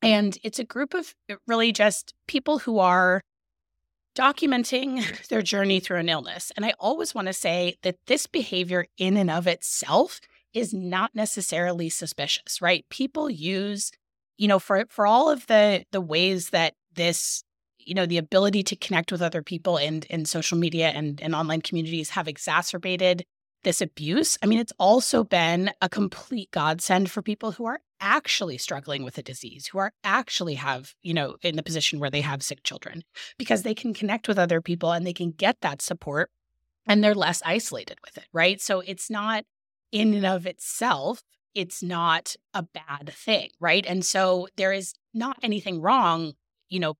And 0.00 0.38
it's 0.44 0.60
a 0.60 0.64
group 0.64 0.94
of 0.94 1.12
uh, 1.28 1.34
really 1.46 1.72
just 1.72 2.14
people 2.28 2.60
who 2.60 2.78
are 2.78 3.22
documenting 4.16 5.26
their 5.28 5.42
journey 5.42 5.80
through 5.80 5.98
an 5.98 6.08
illness. 6.08 6.52
And 6.56 6.64
I 6.64 6.72
always 6.78 7.14
want 7.14 7.26
to 7.26 7.32
say 7.32 7.76
that 7.82 7.96
this 8.06 8.26
behavior, 8.26 8.86
in 8.96 9.16
and 9.16 9.30
of 9.30 9.48
itself, 9.48 10.20
is 10.54 10.72
not 10.72 11.14
necessarily 11.14 11.88
suspicious, 11.88 12.62
right? 12.62 12.86
People 12.88 13.28
use, 13.28 13.90
you 14.38 14.46
know, 14.46 14.58
for 14.58 14.84
for 14.88 15.06
all 15.06 15.28
of 15.28 15.46
the 15.48 15.84
the 15.90 16.00
ways 16.00 16.50
that 16.50 16.74
this 16.94 17.42
you 17.78 17.94
know 17.94 18.06
the 18.06 18.18
ability 18.18 18.62
to 18.62 18.76
connect 18.76 19.12
with 19.12 19.20
other 19.20 19.42
people 19.42 19.76
and 19.76 20.04
in 20.06 20.24
social 20.24 20.56
media 20.56 20.88
and, 20.88 21.20
and 21.20 21.34
online 21.34 21.60
communities 21.60 22.10
have 22.10 22.26
exacerbated 22.26 23.24
this 23.66 23.80
abuse, 23.80 24.38
I 24.44 24.46
mean, 24.46 24.60
it's 24.60 24.72
also 24.78 25.24
been 25.24 25.72
a 25.82 25.88
complete 25.88 26.52
godsend 26.52 27.10
for 27.10 27.20
people 27.20 27.50
who 27.50 27.66
are 27.66 27.80
actually 28.00 28.58
struggling 28.58 29.02
with 29.02 29.18
a 29.18 29.24
disease, 29.24 29.66
who 29.66 29.78
are 29.78 29.92
actually 30.04 30.54
have, 30.54 30.94
you 31.02 31.12
know, 31.12 31.34
in 31.42 31.56
the 31.56 31.64
position 31.64 31.98
where 31.98 32.08
they 32.08 32.20
have 32.20 32.44
sick 32.44 32.62
children, 32.62 33.02
because 33.38 33.64
they 33.64 33.74
can 33.74 33.92
connect 33.92 34.28
with 34.28 34.38
other 34.38 34.60
people 34.60 34.92
and 34.92 35.04
they 35.04 35.12
can 35.12 35.32
get 35.32 35.62
that 35.62 35.82
support 35.82 36.30
and 36.86 37.02
they're 37.02 37.12
less 37.12 37.42
isolated 37.44 37.98
with 38.04 38.16
it, 38.16 38.28
right? 38.32 38.60
So 38.60 38.84
it's 38.86 39.10
not 39.10 39.42
in 39.90 40.14
and 40.14 40.24
of 40.24 40.46
itself, 40.46 41.24
it's 41.52 41.82
not 41.82 42.36
a 42.54 42.62
bad 42.62 43.10
thing, 43.12 43.50
right? 43.58 43.84
And 43.84 44.04
so 44.04 44.46
there 44.56 44.72
is 44.72 44.94
not 45.12 45.38
anything 45.42 45.80
wrong, 45.80 46.34
you 46.68 46.78
know, 46.78 46.94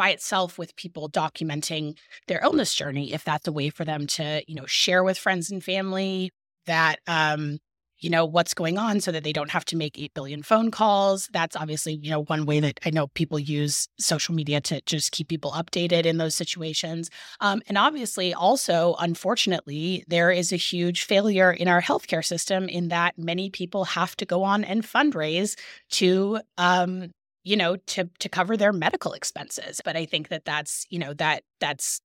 by 0.00 0.08
itself 0.08 0.56
with 0.56 0.74
people 0.76 1.10
documenting 1.10 1.94
their 2.26 2.40
illness 2.42 2.74
journey 2.74 3.12
if 3.12 3.22
that's 3.22 3.46
a 3.46 3.52
way 3.52 3.68
for 3.68 3.84
them 3.84 4.06
to 4.06 4.42
you 4.48 4.54
know 4.54 4.64
share 4.64 5.04
with 5.04 5.18
friends 5.18 5.50
and 5.50 5.62
family 5.62 6.30
that 6.64 7.00
um 7.06 7.58
you 7.98 8.08
know 8.08 8.24
what's 8.24 8.54
going 8.54 8.78
on 8.78 9.00
so 9.00 9.12
that 9.12 9.24
they 9.24 9.32
don't 9.34 9.50
have 9.50 9.66
to 9.66 9.76
make 9.76 9.98
8 9.98 10.14
billion 10.14 10.42
phone 10.42 10.70
calls. 10.70 11.28
That's 11.34 11.54
obviously 11.54 12.00
you 12.02 12.10
know 12.10 12.22
one 12.22 12.46
way 12.46 12.60
that 12.60 12.80
i 12.86 12.88
know 12.88 13.08
people 13.08 13.38
use 13.38 13.88
social 13.98 14.34
media 14.34 14.62
to 14.62 14.80
just 14.86 15.12
keep 15.12 15.28
people 15.28 15.50
updated 15.50 16.06
in 16.06 16.16
those 16.16 16.34
situations. 16.34 17.10
Um, 17.40 17.60
and 17.68 17.76
obviously 17.76 18.32
also 18.32 18.96
unfortunately 19.00 20.04
there 20.08 20.30
is 20.30 20.50
a 20.50 20.56
huge 20.56 21.04
failure 21.04 21.52
in 21.52 21.68
our 21.68 21.82
healthcare 21.82 22.24
system 22.24 22.70
in 22.70 22.88
that 22.88 23.18
many 23.18 23.50
people 23.50 23.84
have 23.84 24.16
to 24.16 24.24
go 24.24 24.44
on 24.44 24.64
and 24.64 24.82
fundraise 24.82 25.58
to 25.90 26.40
um, 26.56 27.10
you 27.44 27.56
know 27.56 27.76
to 27.76 28.08
to 28.18 28.28
cover 28.28 28.56
their 28.56 28.72
medical 28.72 29.12
expenses 29.12 29.80
but 29.84 29.96
i 29.96 30.04
think 30.04 30.28
that 30.28 30.44
that's 30.44 30.86
you 30.90 30.98
know 30.98 31.14
that 31.14 31.42
that's 31.60 32.00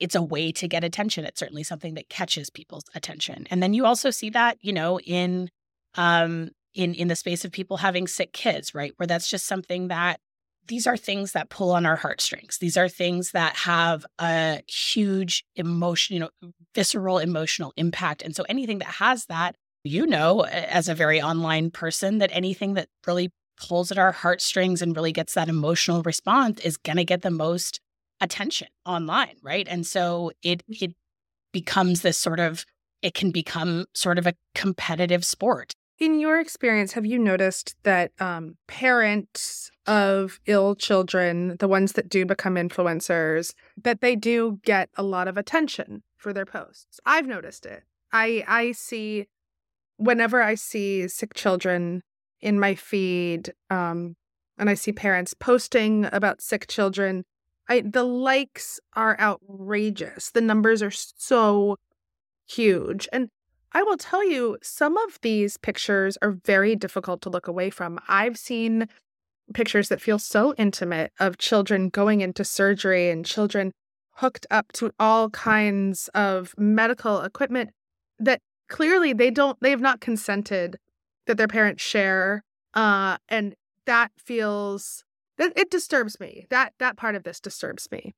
it's 0.00 0.14
a 0.14 0.22
way 0.22 0.50
to 0.50 0.66
get 0.66 0.82
attention. 0.82 1.24
It's 1.24 1.38
certainly 1.38 1.62
something 1.62 1.94
that 1.94 2.08
catches 2.08 2.50
people's 2.50 2.86
attention. 2.94 3.46
And 3.50 3.62
then 3.62 3.74
you 3.74 3.84
also 3.84 4.10
see 4.10 4.30
that 4.30 4.56
you 4.62 4.72
know 4.72 4.98
in 4.98 5.50
um 5.94 6.50
in 6.74 6.94
in 6.94 7.08
the 7.08 7.16
space 7.16 7.44
of 7.44 7.52
people 7.52 7.76
having 7.76 8.08
sick 8.08 8.32
kids 8.32 8.74
right? 8.74 8.92
Where 8.96 9.06
that's 9.06 9.28
just 9.28 9.46
something 9.46 9.88
that 9.88 10.18
these 10.66 10.86
are 10.86 10.96
things 10.96 11.32
that 11.32 11.50
pull 11.50 11.72
on 11.72 11.84
our 11.84 11.96
heartstrings. 11.96 12.58
These 12.58 12.76
are 12.76 12.88
things 12.88 13.32
that 13.32 13.56
have 13.56 14.06
a 14.18 14.62
huge 14.66 15.44
emotion 15.54 16.14
you 16.14 16.20
know 16.20 16.30
visceral 16.74 17.18
emotional 17.18 17.72
impact. 17.76 18.22
And 18.22 18.34
so 18.34 18.44
anything 18.48 18.78
that 18.78 18.88
has 18.88 19.26
that 19.26 19.54
you 19.84 20.06
know 20.06 20.44
as 20.46 20.88
a 20.88 20.94
very 20.94 21.20
online 21.20 21.70
person 21.70 22.18
that 22.18 22.30
anything 22.32 22.74
that 22.74 22.88
really 23.06 23.30
pulls 23.60 23.90
at 23.90 23.98
our 23.98 24.12
heartstrings 24.12 24.82
and 24.82 24.96
really 24.96 25.12
gets 25.12 25.34
that 25.34 25.48
emotional 25.48 26.02
response 26.02 26.60
is 26.60 26.76
going 26.76 26.96
to 26.96 27.04
get 27.04 27.22
the 27.22 27.30
most 27.30 27.80
attention 28.20 28.68
online, 28.84 29.36
right? 29.42 29.66
And 29.68 29.86
so 29.86 30.32
it 30.42 30.62
it 30.68 30.94
becomes 31.52 32.02
this 32.02 32.18
sort 32.18 32.40
of 32.40 32.64
it 33.02 33.14
can 33.14 33.30
become 33.30 33.86
sort 33.94 34.18
of 34.18 34.26
a 34.26 34.34
competitive 34.54 35.24
sport. 35.24 35.72
In 35.98 36.18
your 36.18 36.40
experience, 36.40 36.92
have 36.94 37.04
you 37.04 37.18
noticed 37.18 37.76
that 37.82 38.12
um, 38.20 38.56
parents 38.66 39.70
of 39.86 40.40
ill 40.46 40.74
children, 40.74 41.56
the 41.58 41.68
ones 41.68 41.92
that 41.92 42.08
do 42.08 42.24
become 42.24 42.54
influencers, 42.54 43.52
that 43.82 44.00
they 44.00 44.16
do 44.16 44.60
get 44.64 44.88
a 44.96 45.02
lot 45.02 45.28
of 45.28 45.36
attention 45.36 46.02
for 46.16 46.32
their 46.32 46.46
posts? 46.46 47.00
I've 47.04 47.26
noticed 47.26 47.66
it. 47.66 47.82
I 48.12 48.44
I 48.46 48.72
see 48.72 49.26
whenever 49.96 50.42
I 50.42 50.54
see 50.54 51.06
sick 51.08 51.34
children 51.34 52.02
in 52.40 52.58
my 52.58 52.74
feed 52.74 53.52
um, 53.68 54.16
and 54.60 54.68
I 54.68 54.74
see 54.74 54.92
parents 54.92 55.32
posting 55.32 56.06
about 56.12 56.42
sick 56.42 56.66
children, 56.68 57.24
I 57.68 57.80
the 57.80 58.04
likes 58.04 58.78
are 58.94 59.18
outrageous. 59.18 60.30
The 60.30 60.42
numbers 60.42 60.82
are 60.82 60.90
so 60.90 61.76
huge. 62.46 63.08
And 63.10 63.30
I 63.72 63.82
will 63.82 63.96
tell 63.96 64.28
you, 64.28 64.58
some 64.62 64.98
of 64.98 65.18
these 65.22 65.56
pictures 65.56 66.18
are 66.20 66.32
very 66.44 66.76
difficult 66.76 67.22
to 67.22 67.30
look 67.30 67.48
away 67.48 67.70
from. 67.70 67.98
I've 68.06 68.36
seen 68.36 68.86
pictures 69.54 69.88
that 69.88 70.00
feel 70.00 70.18
so 70.18 70.54
intimate 70.58 71.12
of 71.18 71.38
children 71.38 71.88
going 71.88 72.20
into 72.20 72.44
surgery 72.44 73.08
and 73.08 73.24
children 73.24 73.72
hooked 74.16 74.46
up 74.50 74.72
to 74.72 74.92
all 75.00 75.30
kinds 75.30 76.08
of 76.14 76.54
medical 76.58 77.22
equipment 77.22 77.70
that 78.18 78.40
clearly 78.68 79.12
they 79.14 79.30
don't 79.30 79.58
they 79.60 79.70
have 79.70 79.80
not 79.80 80.00
consented 80.00 80.76
that 81.30 81.36
their 81.36 81.46
parents 81.46 81.80
share 81.80 82.42
uh 82.74 83.16
and 83.28 83.54
that 83.86 84.10
feels 84.18 85.04
it, 85.38 85.52
it 85.54 85.70
disturbs 85.70 86.18
me 86.18 86.44
that 86.50 86.72
that 86.80 86.96
part 86.96 87.14
of 87.14 87.22
this 87.22 87.38
disturbs 87.38 87.86
me 87.92 88.12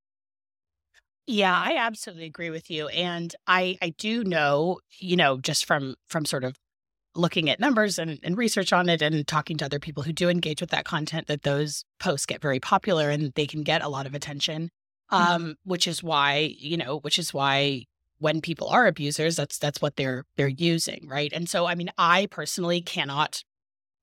yeah 1.26 1.54
i 1.54 1.76
absolutely 1.76 2.24
agree 2.24 2.48
with 2.48 2.70
you 2.70 2.88
and 2.88 3.36
i 3.46 3.76
i 3.82 3.90
do 3.98 4.24
know 4.24 4.78
you 4.98 5.14
know 5.14 5.36
just 5.36 5.66
from 5.66 5.94
from 6.08 6.24
sort 6.24 6.42
of 6.42 6.56
looking 7.14 7.50
at 7.50 7.60
numbers 7.60 7.98
and, 7.98 8.18
and 8.22 8.38
research 8.38 8.72
on 8.72 8.88
it 8.88 9.02
and 9.02 9.28
talking 9.28 9.58
to 9.58 9.66
other 9.66 9.78
people 9.78 10.02
who 10.02 10.14
do 10.14 10.30
engage 10.30 10.62
with 10.62 10.70
that 10.70 10.86
content 10.86 11.26
that 11.26 11.42
those 11.42 11.84
posts 12.00 12.24
get 12.24 12.40
very 12.40 12.60
popular 12.60 13.10
and 13.10 13.34
they 13.34 13.46
can 13.46 13.62
get 13.62 13.82
a 13.82 13.88
lot 13.90 14.06
of 14.06 14.14
attention 14.14 14.70
mm-hmm. 15.12 15.32
um 15.32 15.54
which 15.64 15.86
is 15.86 16.02
why 16.02 16.50
you 16.58 16.78
know 16.78 16.98
which 17.00 17.18
is 17.18 17.34
why 17.34 17.84
when 18.22 18.40
people 18.40 18.68
are 18.68 18.86
abusers, 18.86 19.36
that's 19.36 19.58
that's 19.58 19.82
what 19.82 19.96
they're 19.96 20.24
they're 20.36 20.48
using, 20.48 21.06
right? 21.08 21.32
And 21.32 21.48
so 21.48 21.66
I 21.66 21.74
mean, 21.74 21.90
I 21.98 22.26
personally 22.30 22.80
cannot 22.80 23.42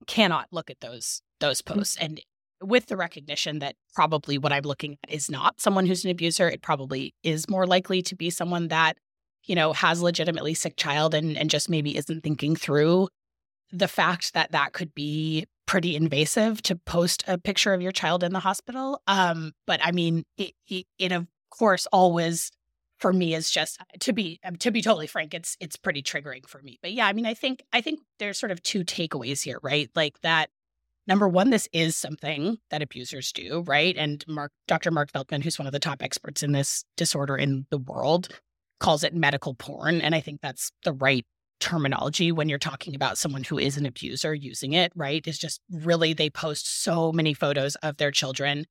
cannot 0.08 0.48
look 0.52 0.70
at 0.70 0.82
those 0.82 1.22
those 1.40 1.62
mm. 1.62 1.74
posts 1.74 1.98
and 1.98 2.22
with 2.62 2.88
the 2.88 2.98
recognition 2.98 3.60
that 3.60 3.76
probably 3.96 4.38
what 4.38 4.52
I'm 4.52 4.64
looking 4.64 4.98
at 5.04 5.14
is 5.14 5.32
not 5.32 5.62
someone 5.62 5.86
who's 5.86 6.04
an 6.04 6.12
abuser, 6.12 6.50
it 6.50 6.62
probably 6.62 7.14
is 7.24 7.50
more 7.50 7.66
likely 7.66 8.02
to 8.02 8.16
be 8.18 8.30
someone 8.30 8.68
that, 8.68 8.98
you 9.46 9.56
know, 9.56 9.72
has 9.72 10.02
legitimately 10.02 10.54
sick 10.54 10.76
child 10.76 11.14
and 11.14 11.38
and 11.38 11.50
just 11.50 11.70
maybe 11.70 11.98
isn't 11.98 12.22
thinking 12.22 12.56
through 12.56 13.08
the 13.72 13.88
fact 13.88 14.34
that 14.34 14.52
that 14.52 14.74
could 14.74 14.94
be 14.94 15.46
pretty 15.68 15.96
invasive 15.96 16.62
to 16.64 16.76
post 16.76 17.24
a 17.28 17.38
picture 17.38 17.74
of 17.74 17.82
your 17.82 17.92
child 17.92 18.24
in 18.24 18.34
the 18.34 18.40
hospital. 18.40 19.02
Um, 19.08 19.54
but 19.66 19.80
I 19.84 19.92
mean, 19.92 20.26
it, 20.38 20.52
it, 20.68 20.86
it 20.98 21.12
of 21.12 21.28
course 21.52 21.88
always 21.94 22.52
for 23.00 23.14
me 23.14 23.34
is 23.34 23.50
just 23.50 23.82
to 24.00 24.14
be 24.14 24.40
um, 24.44 24.56
to 24.58 24.72
be 24.72 24.82
totally 24.82 25.08
frank 25.08 25.34
it's 25.34 25.58
it's 25.60 25.76
pretty 25.76 26.04
triggering 26.04 26.48
for 26.48 26.62
me. 26.62 26.78
But 26.82 26.94
yeah 26.94 27.08
i 27.08 27.14
mean 27.14 27.26
i 27.26 27.34
think 27.34 27.64
i 27.74 27.82
think 27.82 28.00
there's 28.20 28.38
sort 28.38 28.52
of 28.52 28.62
two 28.62 28.84
takeaways 28.84 29.44
here 29.44 29.60
right? 29.64 29.90
Like 29.96 30.20
that 30.22 30.50
number 31.08 31.28
one 31.28 31.50
this 31.50 31.68
is 31.74 31.96
something 31.96 32.58
that 32.70 32.82
abusers 32.82 33.32
do 33.32 33.64
right? 33.68 33.96
And 33.98 34.24
Marc 34.28 34.52
dr 34.68 34.90
Marc 34.92 35.12
feldman 35.12 35.42
who's 35.42 35.60
one 35.60 35.68
of 35.68 35.74
the 35.74 35.80
top 35.80 36.04
experts 36.04 36.44
in 36.44 36.52
this 36.52 36.84
disorder 36.98 37.38
in 37.38 37.66
the 37.70 37.80
world 37.80 38.30
calls 38.80 39.04
it 39.04 39.14
medical 39.14 39.56
porn. 39.56 40.02
And 40.02 40.14
i 40.14 40.20
think 40.20 40.42
that's 40.42 40.72
the 40.84 40.94
right 40.94 41.26
terminology 41.60 42.32
when 42.32 42.48
you're 42.48 42.58
talking 42.58 42.96
about 42.96 43.18
someone 43.18 43.44
who 43.44 43.60
is 43.60 43.76
an 43.76 43.86
abuser 43.86 44.34
using 44.34 44.74
it 44.74 44.92
right? 44.96 45.26
Is 45.28 45.38
just 45.38 45.62
really 45.72 46.14
they 46.14 46.30
post 46.30 46.84
so 46.84 47.12
many 47.12 47.34
photos 47.34 47.76
of 47.78 47.98
their 47.98 48.12
children 48.12 48.66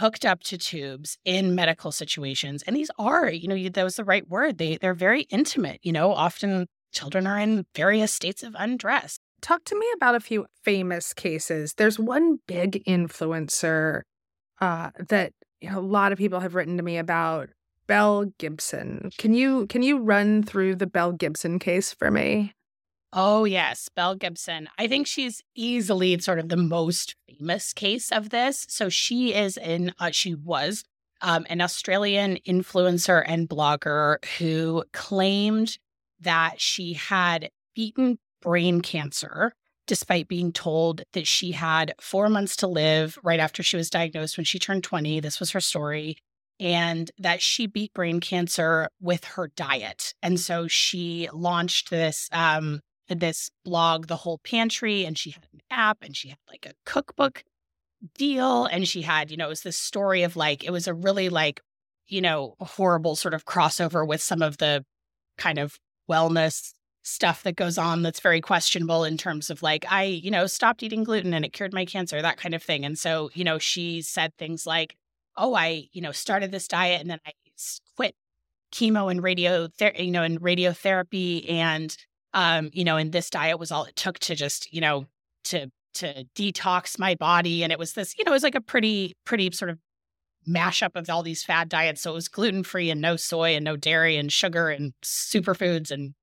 hooked 0.00 0.24
up 0.24 0.42
to 0.44 0.58
tubes 0.58 1.18
in 1.24 1.54
medical 1.54 1.92
situations. 1.92 2.62
And 2.66 2.74
these 2.74 2.90
are, 2.98 3.30
you 3.30 3.48
know, 3.48 3.68
that 3.68 3.84
was 3.84 3.96
the 3.96 4.04
right 4.04 4.28
word. 4.28 4.58
They 4.58 4.76
they're 4.76 4.94
very 4.94 5.22
intimate. 5.22 5.78
You 5.82 5.92
know, 5.92 6.12
often 6.12 6.66
children 6.92 7.26
are 7.26 7.38
in 7.38 7.66
various 7.74 8.12
states 8.12 8.42
of 8.42 8.56
undress. 8.58 9.18
Talk 9.40 9.64
to 9.64 9.78
me 9.78 9.86
about 9.94 10.14
a 10.14 10.20
few 10.20 10.46
famous 10.64 11.12
cases. 11.14 11.74
There's 11.76 11.98
one 11.98 12.38
big 12.46 12.82
influencer 12.86 14.02
uh, 14.60 14.90
that 15.08 15.32
you 15.60 15.70
know, 15.70 15.78
a 15.78 15.80
lot 15.80 16.12
of 16.12 16.18
people 16.18 16.40
have 16.40 16.54
written 16.54 16.76
to 16.76 16.82
me 16.82 16.98
about. 16.98 17.50
Belle 17.86 18.26
Gibson. 18.38 19.10
Can 19.18 19.34
you 19.34 19.66
can 19.66 19.82
you 19.82 19.98
run 19.98 20.44
through 20.44 20.76
the 20.76 20.86
Belle 20.86 21.10
Gibson 21.10 21.58
case 21.58 21.92
for 21.92 22.08
me? 22.08 22.54
Oh, 23.12 23.44
yes, 23.44 23.88
Belle 23.88 24.14
Gibson. 24.14 24.68
I 24.78 24.86
think 24.86 25.06
she's 25.06 25.42
easily 25.56 26.18
sort 26.20 26.38
of 26.38 26.48
the 26.48 26.56
most 26.56 27.16
famous 27.28 27.72
case 27.72 28.12
of 28.12 28.30
this. 28.30 28.66
So 28.68 28.88
she 28.88 29.34
is 29.34 29.56
in, 29.56 29.92
uh, 29.98 30.10
she 30.12 30.34
was 30.34 30.84
um, 31.20 31.44
an 31.50 31.60
Australian 31.60 32.38
influencer 32.46 33.24
and 33.26 33.48
blogger 33.48 34.24
who 34.38 34.84
claimed 34.92 35.78
that 36.20 36.60
she 36.60 36.92
had 36.92 37.50
beaten 37.74 38.18
brain 38.40 38.80
cancer 38.80 39.52
despite 39.86 40.28
being 40.28 40.52
told 40.52 41.02
that 41.14 41.26
she 41.26 41.50
had 41.50 41.92
four 42.00 42.28
months 42.28 42.54
to 42.54 42.68
live 42.68 43.18
right 43.24 43.40
after 43.40 43.60
she 43.60 43.76
was 43.76 43.90
diagnosed 43.90 44.36
when 44.36 44.44
she 44.44 44.58
turned 44.58 44.84
20. 44.84 45.18
This 45.18 45.40
was 45.40 45.50
her 45.50 45.60
story. 45.60 46.16
And 46.60 47.10
that 47.18 47.42
she 47.42 47.66
beat 47.66 47.92
brain 47.92 48.20
cancer 48.20 48.88
with 49.00 49.24
her 49.24 49.48
diet. 49.56 50.14
And 50.22 50.38
so 50.38 50.68
she 50.68 51.28
launched 51.32 51.90
this 51.90 52.28
um, 52.30 52.80
this 53.14 53.50
blog, 53.64 54.06
The 54.06 54.16
Whole 54.16 54.38
Pantry, 54.38 55.04
and 55.04 55.16
she 55.16 55.30
had 55.30 55.46
an 55.52 55.60
app 55.70 55.98
and 56.02 56.16
she 56.16 56.28
had 56.28 56.38
like 56.48 56.66
a 56.66 56.74
cookbook 56.84 57.44
deal. 58.14 58.66
And 58.66 58.86
she 58.86 59.02
had, 59.02 59.30
you 59.30 59.36
know, 59.36 59.46
it 59.46 59.50
was 59.50 59.62
this 59.62 59.78
story 59.78 60.22
of 60.22 60.36
like, 60.36 60.64
it 60.64 60.70
was 60.70 60.86
a 60.86 60.94
really 60.94 61.28
like, 61.28 61.60
you 62.06 62.20
know, 62.20 62.54
horrible 62.60 63.16
sort 63.16 63.34
of 63.34 63.44
crossover 63.44 64.06
with 64.06 64.20
some 64.20 64.42
of 64.42 64.58
the 64.58 64.84
kind 65.38 65.58
of 65.58 65.78
wellness 66.10 66.72
stuff 67.02 67.42
that 67.44 67.56
goes 67.56 67.78
on 67.78 68.02
that's 68.02 68.20
very 68.20 68.40
questionable 68.40 69.04
in 69.04 69.16
terms 69.16 69.48
of 69.48 69.62
like 69.62 69.86
I, 69.90 70.04
you 70.04 70.30
know, 70.30 70.46
stopped 70.46 70.82
eating 70.82 71.04
gluten 71.04 71.32
and 71.32 71.44
it 71.44 71.52
cured 71.52 71.72
my 71.72 71.84
cancer, 71.84 72.20
that 72.20 72.36
kind 72.36 72.54
of 72.54 72.62
thing. 72.62 72.84
And 72.84 72.98
so, 72.98 73.30
you 73.34 73.44
know, 73.44 73.58
she 73.58 74.02
said 74.02 74.34
things 74.36 74.66
like, 74.66 74.96
"Oh, 75.36 75.54
I, 75.54 75.88
you 75.92 76.02
know, 76.02 76.12
started 76.12 76.50
this 76.50 76.68
diet 76.68 77.00
and 77.00 77.10
then 77.10 77.20
I 77.26 77.32
quit 77.96 78.14
chemo 78.72 79.10
and 79.10 79.22
radio, 79.22 79.68
you 79.96 80.10
know, 80.10 80.22
and 80.22 80.40
radiotherapy 80.40 81.50
and 81.50 81.96
um, 82.34 82.70
you 82.72 82.84
know, 82.84 82.96
and 82.96 83.12
this 83.12 83.30
diet 83.30 83.58
was 83.58 83.72
all 83.72 83.84
it 83.84 83.96
took 83.96 84.18
to 84.20 84.34
just, 84.34 84.72
you 84.72 84.80
know, 84.80 85.06
to 85.44 85.70
to 85.94 86.24
detox 86.36 86.98
my 86.98 87.14
body. 87.14 87.62
And 87.62 87.72
it 87.72 87.78
was 87.78 87.94
this, 87.94 88.16
you 88.16 88.24
know, 88.24 88.32
it 88.32 88.34
was 88.34 88.42
like 88.42 88.54
a 88.54 88.60
pretty, 88.60 89.16
pretty 89.24 89.50
sort 89.50 89.70
of 89.70 89.78
mashup 90.48 90.92
of 90.94 91.08
all 91.10 91.22
these 91.22 91.42
fad 91.42 91.68
diets. 91.68 92.02
So 92.02 92.12
it 92.12 92.14
was 92.14 92.28
gluten 92.28 92.62
free 92.62 92.90
and 92.90 93.00
no 93.00 93.16
soy 93.16 93.56
and 93.56 93.64
no 93.64 93.76
dairy 93.76 94.16
and 94.16 94.32
sugar 94.32 94.68
and 94.70 94.92
superfoods 95.04 95.90
and 95.90 96.14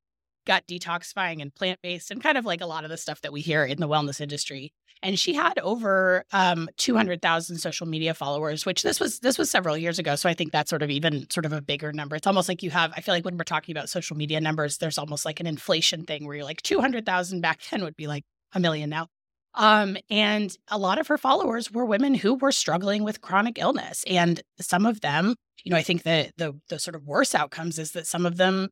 gut 0.45 0.63
detoxifying 0.67 1.41
and 1.41 1.53
plant 1.53 1.81
based 1.81 2.09
and 2.09 2.23
kind 2.23 2.37
of 2.37 2.45
like 2.45 2.61
a 2.61 2.65
lot 2.65 2.85
of 2.85 2.89
the 2.89 2.97
stuff 2.97 3.21
that 3.21 3.33
we 3.33 3.41
hear 3.41 3.65
in 3.65 3.79
the 3.79 3.87
wellness 3.87 4.21
industry 4.21 4.71
and 5.03 5.19
she 5.19 5.33
had 5.33 5.57
over 5.59 6.25
um, 6.31 6.69
200,000 6.77 7.57
social 7.57 7.87
media 7.87 8.13
followers 8.13 8.65
which 8.65 8.83
this 8.83 8.99
was 8.99 9.19
this 9.19 9.37
was 9.37 9.49
several 9.49 9.77
years 9.77 9.99
ago. 9.99 10.15
So 10.15 10.29
i 10.29 10.33
think 10.33 10.51
that's 10.51 10.69
sort 10.69 10.83
of 10.83 10.89
even 10.89 11.29
sort 11.29 11.45
of 11.45 11.53
a 11.53 11.61
bigger 11.61 11.91
number. 11.93 12.15
It's 12.15 12.27
almost 12.27 12.49
like 12.49 12.63
you 12.63 12.69
have 12.71 12.91
i 12.95 13.01
feel 13.01 13.13
like 13.13 13.25
when 13.25 13.37
we're 13.37 13.43
talking 13.43 13.73
about 13.73 13.89
social 13.89 14.17
media 14.17 14.41
numbers 14.41 14.77
there's 14.77 14.97
almost 14.97 15.25
like 15.25 15.39
an 15.39 15.47
inflation 15.47 16.05
thing 16.05 16.25
where 16.25 16.35
you're 16.35 16.45
like 16.45 16.61
200,000 16.61 17.41
back 17.41 17.61
then 17.69 17.83
would 17.83 17.97
be 17.97 18.07
like 18.07 18.23
a 18.53 18.59
million 18.59 18.89
now. 18.89 19.07
Um, 19.55 19.97
and 20.09 20.55
a 20.67 20.77
lot 20.77 20.99
of 20.99 21.07
her 21.07 21.17
followers 21.17 21.71
were 21.71 21.85
women 21.85 22.13
who 22.13 22.35
were 22.35 22.51
struggling 22.51 23.03
with 23.03 23.21
chronic 23.21 23.57
illness. 23.57 24.03
And 24.07 24.41
some 24.59 24.85
of 24.85 25.01
them 25.01 25.35
you 25.63 25.71
know 25.71 25.77
i 25.77 25.83
think 25.83 26.03
that 26.03 26.31
the 26.37 26.59
the 26.69 26.79
sort 26.79 26.95
of 26.95 27.05
worst 27.05 27.35
outcomes 27.35 27.79
is 27.79 27.91
that 27.91 28.07
some 28.07 28.25
of 28.25 28.37
them 28.37 28.69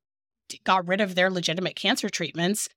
got 0.63 0.87
rid 0.87 1.01
of 1.01 1.15
their 1.15 1.29
legitimate 1.29 1.75
cancer 1.75 2.09
treatments 2.09 2.69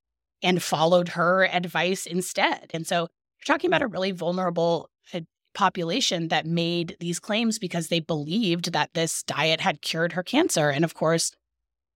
and 0.43 0.63
followed 0.63 1.11
her 1.11 1.45
advice 1.45 2.07
instead. 2.07 2.71
And 2.73 2.87
so 2.87 3.09
you're 3.39 3.55
talking 3.55 3.69
about 3.69 3.83
a 3.83 3.87
really 3.87 4.13
vulnerable 4.13 4.91
uh, 5.15 5.21
population 5.55 6.29
that 6.29 6.47
made 6.47 6.97
these 7.01 7.19
claims 7.19 7.59
because 7.59 7.89
they 7.89 8.01
believed 8.01 8.73
that 8.73 8.91
this 8.95 9.23
diet 9.23 9.61
had 9.61 9.83
cured 9.83 10.13
her 10.13 10.23
cancer. 10.23 10.71
And 10.71 10.85
of 10.85 10.95
course, 10.95 11.33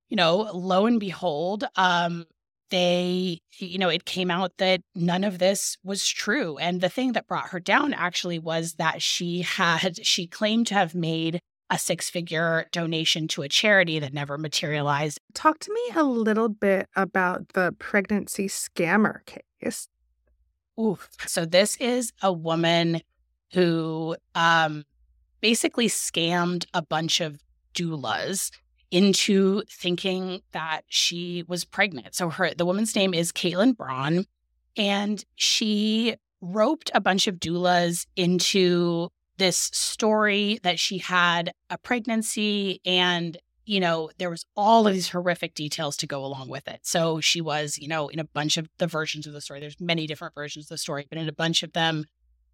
you 0.08 0.16
know, 0.16 0.50
lo 0.52 0.86
and 0.86 1.00
behold, 1.00 1.64
um, 1.76 2.26
they, 2.70 3.38
you 3.58 3.78
know, 3.78 3.90
it 3.90 4.06
came 4.06 4.30
out 4.30 4.52
that 4.58 4.80
none 4.94 5.24
of 5.24 5.38
this 5.38 5.76
was 5.84 6.08
true. 6.08 6.56
And 6.58 6.80
the 6.80 6.88
thing 6.88 7.12
that 7.12 7.26
brought 7.26 7.50
her 7.50 7.60
down 7.60 7.92
actually 7.92 8.38
was 8.38 8.74
that 8.74 9.02
she 9.02 9.42
had, 9.42 10.04
she 10.04 10.26
claimed 10.26 10.66
to 10.68 10.74
have 10.74 10.94
made 10.94 11.40
a 11.70 11.78
six 11.78 12.10
figure 12.10 12.66
donation 12.72 13.28
to 13.28 13.42
a 13.42 13.48
charity 13.48 13.98
that 13.98 14.12
never 14.12 14.36
materialized. 14.36 15.20
Talk 15.34 15.58
to 15.60 15.72
me 15.72 15.80
a 15.96 16.02
little 16.02 16.48
bit 16.48 16.88
about 16.96 17.50
the 17.54 17.74
pregnancy 17.78 18.48
scammer 18.48 19.20
case. 19.24 19.88
Oof. 20.80 21.08
So 21.26 21.44
this 21.44 21.76
is 21.76 22.12
a 22.22 22.32
woman 22.32 23.02
who 23.52 24.16
um, 24.34 24.84
basically 25.40 25.88
scammed 25.88 26.64
a 26.72 26.82
bunch 26.82 27.20
of 27.20 27.38
doulas 27.74 28.50
into 28.90 29.62
thinking 29.70 30.40
that 30.52 30.82
she 30.88 31.44
was 31.48 31.64
pregnant. 31.64 32.14
So 32.14 32.30
her 32.30 32.52
the 32.54 32.66
woman's 32.66 32.94
name 32.94 33.14
is 33.14 33.32
Caitlin 33.32 33.76
Braun, 33.76 34.26
and 34.76 35.24
she 35.36 36.16
roped 36.40 36.90
a 36.94 37.00
bunch 37.00 37.26
of 37.26 37.36
doulas 37.36 38.06
into 38.16 39.08
this 39.38 39.56
story 39.56 40.60
that 40.62 40.78
she 40.78 40.98
had 40.98 41.52
a 41.70 41.78
pregnancy 41.78 42.80
and 42.84 43.38
you 43.64 43.80
know, 43.80 44.10
there 44.18 44.30
was 44.30 44.44
all 44.56 44.86
of 44.86 44.94
these 44.94 45.10
horrific 45.10 45.54
details 45.54 45.96
to 45.98 46.06
go 46.06 46.24
along 46.24 46.48
with 46.48 46.66
it. 46.66 46.80
So 46.82 47.20
she 47.20 47.40
was, 47.40 47.78
you 47.78 47.88
know, 47.88 48.08
in 48.08 48.18
a 48.18 48.24
bunch 48.24 48.56
of 48.56 48.68
the 48.78 48.86
versions 48.86 49.26
of 49.26 49.32
the 49.32 49.40
story. 49.40 49.60
There's 49.60 49.80
many 49.80 50.06
different 50.06 50.34
versions 50.34 50.66
of 50.66 50.70
the 50.70 50.78
story, 50.78 51.06
but 51.08 51.18
in 51.18 51.28
a 51.28 51.32
bunch 51.32 51.62
of 51.62 51.72
them, 51.72 52.06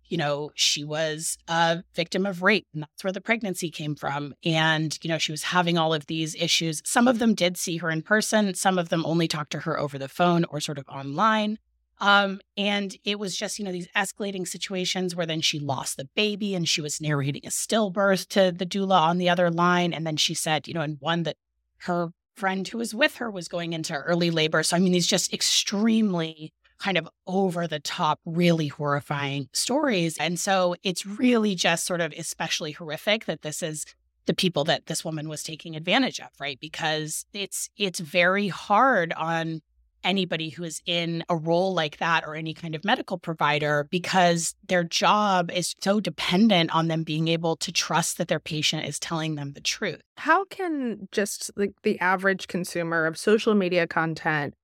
you 0.09 0.17
know, 0.17 0.51
she 0.55 0.85
was 0.85 1.37
a 1.49 1.83
victim 1.95 2.25
of 2.25 2.43
rape, 2.43 2.67
and 2.73 2.83
that's 2.83 3.05
where 3.05 3.13
the 3.13 3.21
pregnancy 3.21 3.71
came 3.71 3.95
from. 3.95 4.35
And, 4.45 4.99
you 5.03 5.09
know, 5.09 5.19
she 5.19 5.33
was 5.33 5.45
having 5.45 5.77
all 5.77 5.93
of 5.93 6.07
these 6.07 6.35
issues. 6.35 6.83
Some 6.85 7.07
of 7.07 7.19
them 7.19 7.35
did 7.35 7.57
see 7.57 7.77
her 7.79 7.91
in 7.91 8.03
person, 8.03 8.55
some 8.55 8.79
of 8.79 8.89
them 8.89 9.05
only 9.05 9.29
talked 9.29 9.53
to 9.53 9.61
her 9.61 9.79
over 9.79 9.99
the 9.99 10.09
phone 10.09 10.45
or 10.45 10.61
sort 10.61 10.79
of 10.79 10.89
online. 10.89 11.59
Um, 12.01 12.41
and 12.57 12.97
it 13.05 13.19
was 13.19 13.37
just, 13.37 13.59
you 13.59 13.65
know, 13.65 13.73
these 13.73 13.89
escalating 13.97 14.47
situations 14.47 15.17
where 15.17 15.27
then 15.27 15.41
she 15.41 15.59
lost 15.59 15.97
the 15.97 16.09
baby 16.15 16.55
and 16.55 16.69
she 16.69 16.81
was 16.81 17.01
narrating 17.01 17.43
a 17.45 17.51
stillbirth 17.51 18.29
to 18.29 18.53
the 18.53 18.67
doula 18.67 19.01
on 19.01 19.19
the 19.19 19.29
other 19.29 19.51
line. 19.51 19.93
And 19.93 20.07
then 20.07 20.17
she 20.17 20.35
said, 20.35 20.69
you 20.69 20.75
know, 20.75 20.81
and 20.81 20.99
one 21.01 21.25
that 21.25 21.37
her 21.83 22.11
friend 22.37 22.67
who 22.69 22.79
was 22.79 22.95
with 22.95 23.17
her 23.17 23.31
was 23.31 23.49
going 23.49 23.73
into 23.73 23.95
early 23.95 24.31
labor. 24.31 24.63
So, 24.63 24.77
I 24.77 24.81
mean, 24.81 24.93
these 24.93 25.07
just 25.07 25.33
extremely 25.33 26.53
kind 26.79 26.97
of 26.97 27.09
over 27.27 27.67
the 27.67 27.81
top, 27.81 28.21
really 28.25 28.69
horrifying 28.69 29.49
stories. 29.53 30.17
And 30.19 30.39
so 30.39 30.77
it's 30.85 31.05
really 31.05 31.55
just 31.55 31.85
sort 31.85 32.01
of 32.01 32.13
especially 32.17 32.73
horrific 32.73 33.27
that 33.27 33.43
this 33.43 33.63
is 33.63 33.85
the 34.27 34.35
people 34.35 34.63
that 34.65 34.87
this 34.87 35.05
woman 35.05 35.29
was 35.29 35.43
taking 35.43 35.75
advantage 35.75 36.21
of, 36.21 36.29
right? 36.39 36.59
Because 36.61 37.25
it's 37.33 37.71
it's 37.77 37.99
very 37.99 38.49
hard 38.49 39.13
on 39.15 39.63
anybody 40.05 40.51
who 40.51 40.65
is 40.65 40.81
in 40.87 41.25
a 41.29 41.37
role 41.37 41.75
like 41.75 41.99
that 41.99 42.25
or 42.27 42.35
any 42.35 42.55
kind 42.55 42.75
of 42.75 42.85
medical 42.85 43.19
provider 43.19 43.87
because 43.91 44.55
their 44.67 44.85
job 44.85 45.51
is 45.51 45.75
so 45.81 46.01
dependent 46.01 46.75
on 46.75 46.89
them 46.89 47.03
being 47.03 47.29
able 47.29 47.57
to 47.57 47.73
trust 47.73 48.19
that 48.19 48.29
their 48.29 48.41
patient 48.41 48.87
is 48.87 48.99
telling 48.99 49.35
them 49.35 49.53
the 49.53 49.61
truth. 49.61 50.01
How 50.17 50.45
can 50.45 51.09
just 51.13 51.51
like 51.57 51.73
the 51.83 51.99
average 52.01 52.47
consumer 52.47 53.07
of 53.07 53.17
social 53.17 53.55
media 53.55 53.87
content 53.87 54.55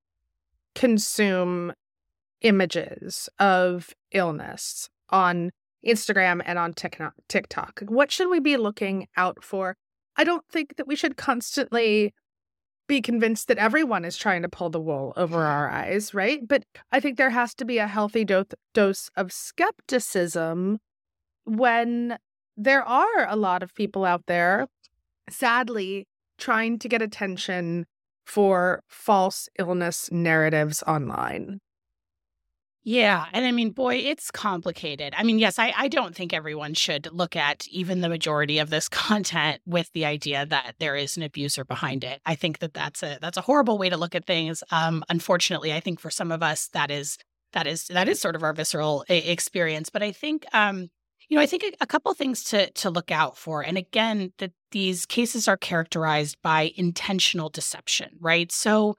consume 0.74 1.72
images 2.40 3.28
of 3.38 3.94
illness 4.12 4.88
on 5.10 5.50
Instagram 5.86 6.42
and 6.44 6.58
on 6.58 6.74
TikTok? 6.74 7.82
What 7.86 8.10
should 8.10 8.28
we 8.28 8.40
be 8.40 8.56
looking 8.56 9.08
out 9.16 9.42
for? 9.42 9.76
I 10.16 10.24
don't 10.24 10.46
think 10.48 10.76
that 10.76 10.86
we 10.86 10.96
should 10.96 11.16
constantly 11.16 12.14
be 12.86 13.00
convinced 13.00 13.48
that 13.48 13.58
everyone 13.58 14.04
is 14.04 14.16
trying 14.16 14.42
to 14.42 14.48
pull 14.48 14.70
the 14.70 14.80
wool 14.80 15.12
over 15.16 15.44
our 15.44 15.70
eyes, 15.70 16.12
right? 16.12 16.46
But 16.46 16.64
I 16.92 17.00
think 17.00 17.16
there 17.16 17.30
has 17.30 17.54
to 17.56 17.64
be 17.64 17.78
a 17.78 17.86
healthy 17.86 18.24
do- 18.24 18.44
dose 18.72 19.10
of 19.16 19.32
skepticism 19.32 20.78
when 21.44 22.18
there 22.56 22.82
are 22.82 23.28
a 23.28 23.36
lot 23.36 23.62
of 23.62 23.74
people 23.74 24.04
out 24.04 24.26
there, 24.26 24.66
sadly, 25.30 26.06
trying 26.38 26.78
to 26.78 26.88
get 26.88 27.02
attention 27.02 27.86
for 28.26 28.82
false 28.88 29.48
illness 29.58 30.10
narratives 30.10 30.82
online. 30.86 31.60
Yeah. 32.86 33.24
And 33.32 33.46
I 33.46 33.50
mean, 33.50 33.70
boy, 33.70 33.94
it's 33.96 34.30
complicated. 34.30 35.14
I 35.16 35.22
mean, 35.22 35.38
yes, 35.38 35.58
I, 35.58 35.72
I 35.74 35.88
don't 35.88 36.14
think 36.14 36.34
everyone 36.34 36.74
should 36.74 37.08
look 37.10 37.34
at 37.34 37.66
even 37.68 38.02
the 38.02 38.10
majority 38.10 38.58
of 38.58 38.68
this 38.68 38.88
content 38.90 39.62
with 39.64 39.90
the 39.92 40.04
idea 40.04 40.44
that 40.46 40.74
there 40.78 40.94
is 40.94 41.16
an 41.16 41.22
abuser 41.22 41.64
behind 41.64 42.04
it. 42.04 42.20
I 42.26 42.34
think 42.34 42.58
that 42.58 42.74
that's 42.74 43.02
a 43.02 43.18
that's 43.20 43.38
a 43.38 43.42
horrible 43.42 43.78
way 43.78 43.88
to 43.88 43.96
look 43.96 44.14
at 44.14 44.26
things. 44.26 44.62
Um, 44.70 45.02
unfortunately, 45.08 45.72
I 45.72 45.80
think 45.80 45.98
for 45.98 46.10
some 46.10 46.30
of 46.30 46.42
us 46.42 46.68
that 46.68 46.90
is 46.90 47.16
that 47.54 47.66
is 47.66 47.86
that 47.88 48.08
is 48.08 48.20
sort 48.20 48.36
of 48.36 48.42
our 48.42 48.52
visceral 48.52 49.04
experience. 49.08 49.88
But 49.88 50.02
I 50.02 50.12
think 50.12 50.44
um, 50.52 50.90
you 51.30 51.38
know, 51.38 51.42
I 51.42 51.46
think 51.46 51.62
a, 51.62 51.72
a 51.80 51.86
couple 51.86 52.12
things 52.12 52.44
to 52.44 52.70
to 52.70 52.90
look 52.90 53.10
out 53.10 53.38
for. 53.38 53.62
And 53.62 53.78
again, 53.78 54.32
that 54.38 54.52
these 54.72 55.06
cases 55.06 55.48
are 55.48 55.56
characterized 55.56 56.36
by 56.42 56.72
intentional 56.76 57.48
deception, 57.48 58.10
right? 58.20 58.52
So 58.52 58.96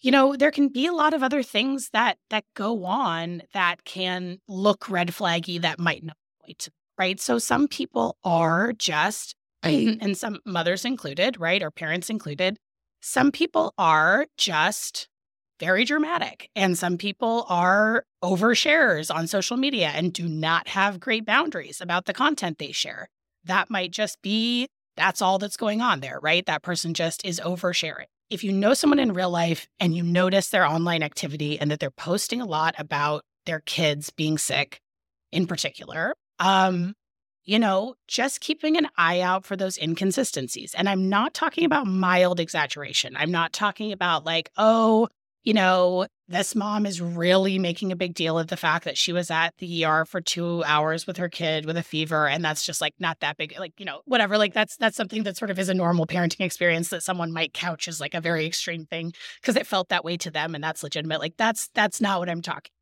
you 0.00 0.10
know 0.10 0.36
there 0.36 0.50
can 0.50 0.68
be 0.68 0.86
a 0.86 0.92
lot 0.92 1.14
of 1.14 1.22
other 1.22 1.42
things 1.42 1.90
that 1.92 2.18
that 2.30 2.44
go 2.54 2.84
on 2.84 3.42
that 3.52 3.84
can 3.84 4.38
look 4.48 4.88
red 4.88 5.08
flaggy 5.08 5.60
that 5.60 5.78
might 5.78 6.04
not 6.04 6.16
right? 6.98 7.18
So 7.18 7.38
some 7.38 7.66
people 7.66 8.18
are 8.24 8.72
just 8.74 9.34
and 9.62 10.16
some 10.16 10.38
mothers 10.44 10.84
included 10.84 11.40
right 11.40 11.62
or 11.62 11.70
parents 11.70 12.10
included 12.10 12.58
some 13.00 13.32
people 13.32 13.72
are 13.78 14.26
just 14.36 15.08
very 15.58 15.84
dramatic 15.84 16.50
and 16.54 16.76
some 16.76 16.98
people 16.98 17.46
are 17.48 18.04
oversharers 18.22 19.14
on 19.14 19.26
social 19.26 19.56
media 19.56 19.90
and 19.94 20.12
do 20.12 20.28
not 20.28 20.68
have 20.68 21.00
great 21.00 21.24
boundaries 21.24 21.80
about 21.80 22.04
the 22.04 22.12
content 22.12 22.58
they 22.58 22.72
share. 22.72 23.08
That 23.44 23.70
might 23.70 23.90
just 23.90 24.20
be 24.22 24.68
that's 24.96 25.22
all 25.22 25.38
that's 25.38 25.56
going 25.56 25.80
on 25.80 26.00
there 26.00 26.18
right? 26.20 26.44
That 26.44 26.62
person 26.62 26.92
just 26.92 27.24
is 27.24 27.40
oversharing 27.40 28.06
if 28.30 28.44
you 28.44 28.52
know 28.52 28.74
someone 28.74 29.00
in 29.00 29.12
real 29.12 29.30
life 29.30 29.68
and 29.80 29.94
you 29.94 30.02
notice 30.02 30.48
their 30.48 30.64
online 30.64 31.02
activity 31.02 31.58
and 31.58 31.70
that 31.70 31.80
they're 31.80 31.90
posting 31.90 32.40
a 32.40 32.46
lot 32.46 32.74
about 32.78 33.24
their 33.44 33.60
kids 33.60 34.10
being 34.10 34.38
sick 34.38 34.80
in 35.32 35.46
particular, 35.46 36.14
um, 36.38 36.94
you 37.44 37.58
know, 37.58 37.96
just 38.06 38.40
keeping 38.40 38.76
an 38.76 38.88
eye 38.96 39.20
out 39.20 39.44
for 39.44 39.56
those 39.56 39.76
inconsistencies. 39.76 40.74
And 40.74 40.88
I'm 40.88 41.08
not 41.08 41.34
talking 41.34 41.64
about 41.64 41.86
mild 41.86 42.38
exaggeration. 42.38 43.16
I'm 43.16 43.32
not 43.32 43.52
talking 43.52 43.92
about 43.92 44.24
like, 44.24 44.50
oh, 44.56 45.08
you 45.42 45.54
know, 45.54 46.06
this 46.28 46.54
mom 46.54 46.86
is 46.86 47.00
really 47.00 47.58
making 47.58 47.90
a 47.90 47.96
big 47.96 48.14
deal 48.14 48.38
of 48.38 48.48
the 48.48 48.56
fact 48.56 48.84
that 48.84 48.98
she 48.98 49.12
was 49.12 49.30
at 49.30 49.56
the 49.58 49.84
ER 49.84 50.04
for 50.04 50.20
two 50.20 50.62
hours 50.64 51.06
with 51.06 51.16
her 51.16 51.28
kid 51.28 51.64
with 51.64 51.76
a 51.76 51.82
fever. 51.82 52.28
And 52.28 52.44
that's 52.44 52.64
just 52.64 52.80
like 52.80 52.94
not 52.98 53.18
that 53.20 53.36
big, 53.36 53.58
like, 53.58 53.72
you 53.78 53.86
know, 53.86 54.02
whatever. 54.04 54.36
Like 54.38 54.52
that's 54.52 54.76
that's 54.76 54.96
something 54.96 55.22
that 55.24 55.36
sort 55.36 55.50
of 55.50 55.58
is 55.58 55.68
a 55.68 55.74
normal 55.74 56.06
parenting 56.06 56.44
experience 56.44 56.90
that 56.90 57.02
someone 57.02 57.32
might 57.32 57.54
couch 57.54 57.88
as 57.88 58.00
like 58.00 58.14
a 58.14 58.20
very 58.20 58.46
extreme 58.46 58.84
thing 58.84 59.12
because 59.40 59.56
it 59.56 59.66
felt 59.66 59.88
that 59.88 60.04
way 60.04 60.16
to 60.18 60.30
them 60.30 60.54
and 60.54 60.62
that's 60.62 60.82
legitimate. 60.82 61.20
Like 61.20 61.36
that's 61.36 61.68
that's 61.74 62.00
not 62.00 62.20
what 62.20 62.28
I'm 62.28 62.42
talking. 62.42 62.72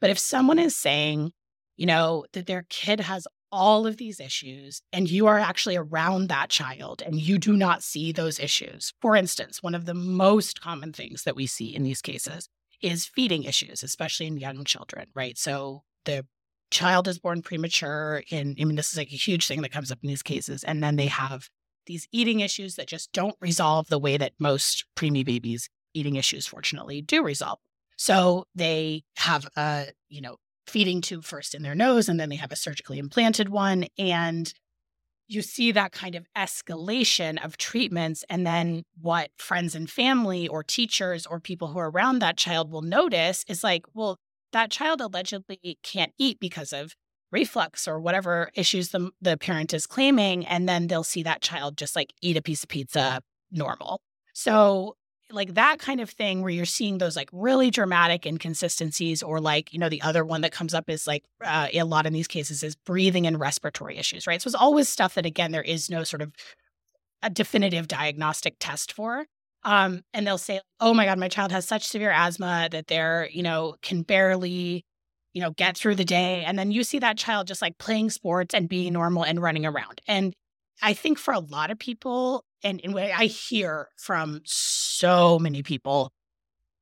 But 0.00 0.10
if 0.10 0.18
someone 0.18 0.58
is 0.58 0.76
saying, 0.76 1.32
you 1.76 1.86
know, 1.86 2.26
that 2.32 2.46
their 2.46 2.64
kid 2.68 3.00
has 3.00 3.26
all 3.54 3.86
of 3.86 3.98
these 3.98 4.18
issues 4.18 4.82
and 4.92 5.08
you 5.08 5.28
are 5.28 5.38
actually 5.38 5.76
around 5.76 6.28
that 6.28 6.48
child 6.48 7.00
and 7.06 7.20
you 7.20 7.38
do 7.38 7.56
not 7.56 7.84
see 7.84 8.10
those 8.10 8.40
issues. 8.40 8.92
For 9.00 9.14
instance, 9.14 9.62
one 9.62 9.76
of 9.76 9.86
the 9.86 9.94
most 9.94 10.60
common 10.60 10.92
things 10.92 11.22
that 11.22 11.36
we 11.36 11.46
see 11.46 11.72
in 11.72 11.84
these 11.84 12.02
cases 12.02 12.48
is 12.82 13.06
feeding 13.06 13.44
issues, 13.44 13.84
especially 13.84 14.26
in 14.26 14.38
young 14.38 14.64
children, 14.64 15.06
right? 15.14 15.38
So 15.38 15.84
the 16.04 16.26
child 16.72 17.06
is 17.06 17.20
born 17.20 17.42
premature 17.42 18.24
and 18.32 18.56
I 18.60 18.64
mean 18.64 18.74
this 18.74 18.90
is 18.90 18.98
like 18.98 19.12
a 19.12 19.16
huge 19.16 19.46
thing 19.46 19.62
that 19.62 19.70
comes 19.70 19.92
up 19.92 20.00
in 20.02 20.08
these 20.08 20.24
cases 20.24 20.64
and 20.64 20.82
then 20.82 20.96
they 20.96 21.06
have 21.06 21.48
these 21.86 22.08
eating 22.10 22.40
issues 22.40 22.74
that 22.74 22.88
just 22.88 23.12
don't 23.12 23.36
resolve 23.40 23.86
the 23.88 24.00
way 24.00 24.16
that 24.16 24.32
most 24.40 24.84
preemie 24.96 25.24
babies 25.24 25.70
eating 25.92 26.16
issues 26.16 26.44
fortunately 26.44 27.00
do 27.00 27.22
resolve. 27.22 27.60
So 27.96 28.46
they 28.56 29.04
have 29.16 29.46
a, 29.56 29.86
you 30.08 30.22
know, 30.22 30.38
feeding 30.66 31.00
tube 31.00 31.24
first 31.24 31.54
in 31.54 31.62
their 31.62 31.74
nose 31.74 32.08
and 32.08 32.18
then 32.18 32.28
they 32.28 32.36
have 32.36 32.52
a 32.52 32.56
surgically 32.56 32.98
implanted 32.98 33.48
one 33.48 33.86
and 33.98 34.54
you 35.26 35.40
see 35.40 35.72
that 35.72 35.92
kind 35.92 36.14
of 36.14 36.26
escalation 36.36 37.42
of 37.42 37.56
treatments 37.56 38.24
and 38.28 38.46
then 38.46 38.82
what 39.00 39.30
friends 39.36 39.74
and 39.74 39.90
family 39.90 40.46
or 40.48 40.62
teachers 40.62 41.26
or 41.26 41.40
people 41.40 41.68
who 41.68 41.78
are 41.78 41.90
around 41.90 42.18
that 42.18 42.36
child 42.36 42.70
will 42.70 42.82
notice 42.82 43.44
is 43.48 43.64
like 43.64 43.84
well 43.94 44.18
that 44.52 44.70
child 44.70 45.00
allegedly 45.00 45.78
can't 45.82 46.12
eat 46.18 46.38
because 46.40 46.72
of 46.72 46.94
reflux 47.34 47.88
or 47.88 47.98
whatever 47.98 48.50
issues 48.54 48.90
the, 48.90 49.10
the 49.20 49.36
parent 49.36 49.74
is 49.74 49.86
claiming 49.86 50.46
and 50.46 50.68
then 50.68 50.86
they'll 50.86 51.02
see 51.02 51.22
that 51.22 51.42
child 51.42 51.76
just 51.76 51.96
like 51.96 52.12
eat 52.22 52.36
a 52.36 52.42
piece 52.42 52.62
of 52.62 52.68
pizza 52.68 53.20
normal. 53.50 54.00
So 54.32 54.96
like 55.30 55.54
that 55.54 55.78
kind 55.78 56.00
of 56.00 56.10
thing 56.10 56.42
where 56.42 56.50
you're 56.50 56.64
seeing 56.64 56.98
those 56.98 57.16
like 57.16 57.28
really 57.32 57.70
dramatic 57.70 58.26
inconsistencies 58.26 59.22
or 59.22 59.40
like 59.40 59.72
you 59.72 59.78
know 59.78 59.88
the 59.88 60.02
other 60.02 60.24
one 60.24 60.42
that 60.42 60.52
comes 60.52 60.74
up 60.74 60.88
is 60.88 61.06
like 61.06 61.24
uh, 61.42 61.68
a 61.72 61.82
lot 61.82 62.06
in 62.06 62.12
these 62.12 62.28
cases 62.28 62.62
is 62.62 62.76
breathing 62.76 63.26
and 63.26 63.40
respiratory 63.40 63.96
issues 63.96 64.26
right? 64.26 64.40
So 64.40 64.48
it's 64.48 64.54
always 64.54 64.88
stuff 64.88 65.14
that 65.14 65.26
again 65.26 65.52
there 65.52 65.62
is 65.62 65.88
no 65.90 66.04
sort 66.04 66.22
of 66.22 66.32
a 67.22 67.30
definitive 67.30 67.88
diagnostic 67.88 68.56
test 68.60 68.92
for. 68.92 69.26
Um, 69.62 70.02
and 70.12 70.26
they'll 70.26 70.36
say 70.36 70.60
oh 70.80 70.92
my 70.92 71.06
god 71.06 71.18
my 71.18 71.28
child 71.28 71.52
has 71.52 71.66
such 71.66 71.86
severe 71.86 72.10
asthma 72.10 72.68
that 72.70 72.86
they're 72.86 73.28
you 73.32 73.42
know 73.42 73.76
can 73.82 74.02
barely 74.02 74.84
you 75.32 75.40
know 75.40 75.50
get 75.52 75.76
through 75.76 75.94
the 75.94 76.04
day. 76.04 76.44
And 76.44 76.58
then 76.58 76.70
you 76.70 76.84
see 76.84 76.98
that 76.98 77.16
child 77.16 77.46
just 77.46 77.62
like 77.62 77.78
playing 77.78 78.10
sports 78.10 78.54
and 78.54 78.68
being 78.68 78.92
normal 78.92 79.24
and 79.24 79.40
running 79.40 79.66
around. 79.66 80.00
And 80.06 80.34
i 80.82 80.92
think 80.92 81.18
for 81.18 81.32
a 81.32 81.38
lot 81.38 81.70
of 81.70 81.78
people 81.78 82.44
and, 82.64 82.80
and 82.82 82.98
I 82.98 83.26
hear 83.26 83.90
from 83.96 84.40
so 84.44 84.83
many 85.38 85.62
people 85.62 86.12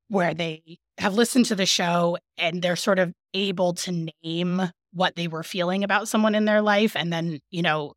where 0.08 0.34
they 0.34 0.78
have 0.98 1.14
listened 1.14 1.46
to 1.46 1.54
the 1.54 1.66
show 1.66 2.18
and 2.36 2.60
they're 2.60 2.76
sort 2.76 2.98
of 2.98 3.12
able 3.34 3.72
to 3.72 4.08
name 4.22 4.62
what 4.92 5.16
they 5.16 5.26
were 5.26 5.42
feeling 5.42 5.82
about 5.82 6.08
someone 6.08 6.34
in 6.34 6.44
their 6.44 6.60
life. 6.60 6.94
And 6.94 7.12
then, 7.12 7.40
you 7.50 7.62
know, 7.62 7.94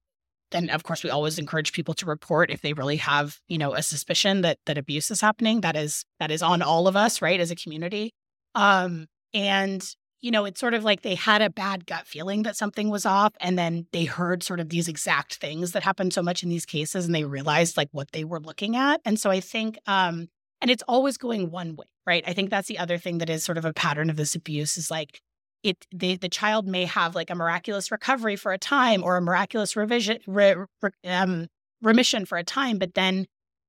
then 0.51 0.69
of 0.69 0.84
course 0.84 1.04
we 1.04 1.10
always 1.10 1.38
encourage 1.38 1.73
people 1.73 1.93
to 1.95 2.06
report 2.06 2.49
if 2.49 2.62
they 2.62 2.73
really 2.73 2.97
have, 2.97 3.38
you 3.47 3.58
know, 3.58 3.73
a 3.73 3.84
suspicion 3.84 4.41
that 4.41 4.58
that 4.65 4.78
abuse 4.78 5.12
is 5.12 5.19
happening. 5.19 5.62
That 5.62 5.75
is 5.75 6.06
that 6.19 6.32
is 6.32 6.41
on 6.41 6.62
all 6.62 6.88
of 6.88 6.95
us, 6.95 7.21
right, 7.21 7.39
as 7.39 7.51
a 7.51 7.56
community. 7.56 8.13
Um, 8.54 9.08
and 9.34 9.86
you 10.25 10.31
know, 10.31 10.45
it's 10.45 10.59
sort 10.59 10.73
of 10.73 10.83
like 10.83 11.03
they 11.03 11.13
had 11.13 11.43
a 11.43 11.51
bad 11.51 11.85
gut 11.85 12.07
feeling 12.07 12.41
that 12.41 12.57
something 12.57 12.89
was 12.89 13.05
off. 13.05 13.33
And 13.39 13.59
then 13.59 13.85
they 13.93 14.05
heard 14.05 14.41
sort 14.41 14.59
of 14.59 14.69
these 14.69 14.88
exact 14.88 15.35
things 15.35 15.73
that 15.73 15.83
happen 15.83 16.09
so 16.09 16.23
much 16.23 16.41
in 16.41 16.49
these 16.49 16.65
cases 16.65 17.05
and 17.05 17.13
they 17.13 17.25
realized 17.25 17.77
like 17.77 17.89
what 17.91 18.11
they 18.11 18.23
were 18.23 18.39
looking 18.39 18.75
at. 18.75 19.01
And 19.05 19.19
so 19.19 19.29
I 19.29 19.39
think, 19.39 19.77
um, 19.85 20.29
and 20.61 20.71
it's 20.71 20.81
always 20.88 21.17
going 21.17 21.51
one 21.51 21.75
way, 21.75 21.85
right? 22.07 22.23
I 22.25 22.33
think 22.33 22.49
that's 22.49 22.67
the 22.67 22.79
other 22.79 22.97
thing 22.97 23.19
that 23.19 23.29
is 23.29 23.43
sort 23.43 23.59
of 23.59 23.65
a 23.65 23.73
pattern 23.73 24.09
of 24.09 24.15
this 24.15 24.33
abuse 24.33 24.77
is 24.77 24.89
like, 24.89 25.21
it 25.61 25.85
they, 25.93 26.15
the 26.15 26.27
child 26.27 26.65
may 26.67 26.85
have 26.85 27.13
like 27.13 27.29
a 27.29 27.35
miraculous 27.35 27.91
recovery 27.91 28.35
for 28.35 28.51
a 28.51 28.57
time 28.57 29.03
or 29.03 29.17
a 29.17 29.21
miraculous 29.21 29.75
revision 29.75 30.17
re, 30.25 30.55
re, 30.81 30.89
um, 31.05 31.45
remission 31.83 32.25
for 32.25 32.39
a 32.39 32.43
time, 32.43 32.79
but 32.79 32.95
then 32.95 33.27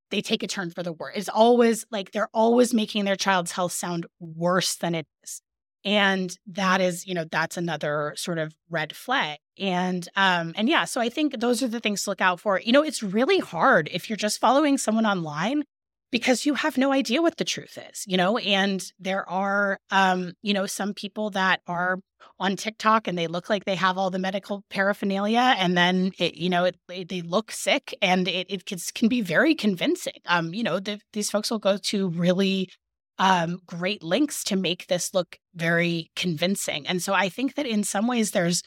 they 0.09 0.21
take 0.21 0.41
a 0.41 0.47
turn 0.47 0.71
for 0.71 0.81
the 0.81 0.93
worse. 0.93 1.13
It's 1.17 1.29
always 1.29 1.85
like 1.91 2.13
they're 2.13 2.29
always 2.33 2.73
making 2.73 3.05
their 3.05 3.15
child's 3.15 3.51
health 3.51 3.73
sound 3.73 4.07
worse 4.19 4.75
than 4.75 4.95
it 4.95 5.05
is 5.23 5.41
and 5.85 6.37
that 6.47 6.81
is 6.81 7.05
you 7.07 7.13
know 7.13 7.25
that's 7.31 7.57
another 7.57 8.13
sort 8.15 8.37
of 8.37 8.53
red 8.69 8.95
flag. 8.95 9.39
And 9.59 10.07
um 10.15 10.53
and 10.55 10.69
yeah 10.69 10.85
so 10.85 11.01
i 11.01 11.09
think 11.09 11.39
those 11.39 11.63
are 11.63 11.67
the 11.67 11.79
things 11.79 12.03
to 12.03 12.11
look 12.11 12.21
out 12.21 12.39
for. 12.39 12.59
You 12.63 12.71
know 12.71 12.83
it's 12.83 13.03
really 13.03 13.39
hard 13.39 13.89
if 13.91 14.09
you're 14.09 14.17
just 14.17 14.39
following 14.39 14.77
someone 14.77 15.05
online 15.05 15.63
because 16.11 16.45
you 16.45 16.53
have 16.53 16.77
no 16.77 16.91
idea 16.93 17.21
what 17.21 17.37
the 17.37 17.43
truth 17.45 17.77
is 17.91 18.03
you 18.07 18.17
know? 18.17 18.37
And 18.37 18.83
there 18.99 19.27
are 19.29 19.79
um 19.91 20.33
you 20.41 20.53
know 20.53 20.65
some 20.65 20.93
people 20.93 21.29
that 21.31 21.61
are 21.67 21.99
on 22.39 22.55
TikTok 22.55 23.07
and 23.07 23.17
they 23.17 23.27
look 23.27 23.49
like 23.49 23.65
they 23.65 23.75
have 23.75 23.97
all 23.97 24.09
the 24.09 24.19
medical 24.19 24.63
paraphernalia 24.69 25.55
and 25.57 25.77
then 25.77 26.11
it, 26.19 26.35
you 26.35 26.49
know 26.49 26.65
it, 26.65 26.77
they 26.87 27.21
look 27.21 27.51
sick 27.51 27.95
and 28.01 28.27
it, 28.27 28.47
it 28.49 28.65
can, 28.65 28.77
can 28.93 29.07
be 29.07 29.21
very 29.21 29.55
convincing. 29.55 30.19
Um 30.25 30.53
you 30.53 30.63
know 30.63 30.79
the, 30.79 30.99
these 31.13 31.31
folks 31.31 31.49
will 31.51 31.59
go 31.59 31.77
to 31.77 32.09
really 32.09 32.69
um, 33.19 33.59
great 33.65 34.03
links 34.03 34.43
to 34.45 34.55
make 34.55 34.87
this 34.87 35.13
look 35.13 35.37
very 35.55 36.11
convincing. 36.15 36.87
And 36.87 37.01
so 37.01 37.13
I 37.13 37.29
think 37.29 37.55
that 37.55 37.65
in 37.65 37.83
some 37.83 38.07
ways 38.07 38.31
there's 38.31 38.63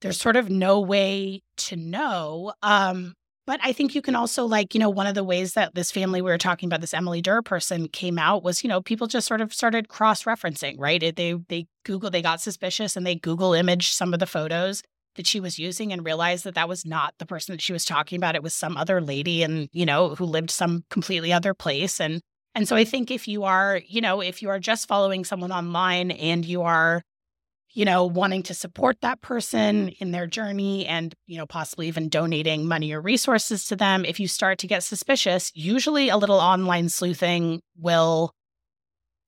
there's 0.00 0.20
sort 0.20 0.36
of 0.36 0.48
no 0.48 0.80
way 0.80 1.42
to 1.56 1.76
know. 1.76 2.52
Um, 2.62 3.14
but 3.46 3.58
I 3.62 3.72
think 3.72 3.94
you 3.94 4.02
can 4.02 4.14
also 4.14 4.44
like, 4.44 4.74
you 4.74 4.80
know, 4.80 4.90
one 4.90 5.06
of 5.06 5.14
the 5.14 5.24
ways 5.24 5.54
that 5.54 5.74
this 5.74 5.90
family 5.90 6.20
we 6.20 6.30
were 6.30 6.38
talking 6.38 6.68
about, 6.68 6.82
this 6.82 6.94
Emily 6.94 7.22
Durr 7.22 7.42
person 7.42 7.88
came 7.88 8.18
out 8.18 8.44
was, 8.44 8.62
you 8.62 8.68
know, 8.68 8.82
people 8.82 9.06
just 9.06 9.26
sort 9.26 9.40
of 9.40 9.54
started 9.54 9.88
cross-referencing, 9.88 10.76
right? 10.78 11.02
It, 11.02 11.16
they 11.16 11.34
they 11.48 11.66
Google, 11.84 12.10
they 12.10 12.22
got 12.22 12.40
suspicious 12.40 12.96
and 12.96 13.06
they 13.06 13.16
Google 13.16 13.54
image 13.54 13.88
some 13.88 14.12
of 14.12 14.20
the 14.20 14.26
photos 14.26 14.82
that 15.16 15.26
she 15.26 15.40
was 15.40 15.58
using 15.58 15.92
and 15.92 16.04
realized 16.04 16.44
that 16.44 16.54
that 16.54 16.68
was 16.68 16.84
not 16.84 17.14
the 17.18 17.26
person 17.26 17.52
that 17.52 17.62
she 17.62 17.72
was 17.72 17.84
talking 17.84 18.18
about. 18.18 18.36
It 18.36 18.42
was 18.42 18.54
some 18.54 18.76
other 18.76 19.00
lady 19.00 19.42
and, 19.42 19.68
you 19.72 19.86
know, 19.86 20.14
who 20.14 20.26
lived 20.26 20.50
some 20.50 20.84
completely 20.90 21.32
other 21.32 21.54
place. 21.54 22.00
And 22.00 22.20
and 22.54 22.66
so 22.66 22.76
I 22.76 22.84
think 22.84 23.10
if 23.10 23.28
you 23.28 23.44
are, 23.44 23.80
you 23.86 24.00
know, 24.00 24.20
if 24.20 24.42
you 24.42 24.48
are 24.48 24.58
just 24.58 24.88
following 24.88 25.24
someone 25.24 25.52
online 25.52 26.10
and 26.10 26.44
you 26.44 26.62
are, 26.62 27.02
you 27.70 27.84
know, 27.84 28.04
wanting 28.06 28.42
to 28.44 28.54
support 28.54 29.00
that 29.02 29.20
person 29.20 29.90
in 30.00 30.10
their 30.10 30.26
journey 30.26 30.86
and, 30.86 31.14
you 31.26 31.36
know, 31.36 31.46
possibly 31.46 31.86
even 31.88 32.08
donating 32.08 32.66
money 32.66 32.92
or 32.92 33.00
resources 33.00 33.66
to 33.66 33.76
them, 33.76 34.04
if 34.04 34.18
you 34.18 34.26
start 34.26 34.58
to 34.58 34.66
get 34.66 34.82
suspicious, 34.82 35.52
usually 35.54 36.08
a 36.08 36.16
little 36.16 36.38
online 36.38 36.88
sleuthing 36.88 37.60
will 37.76 38.32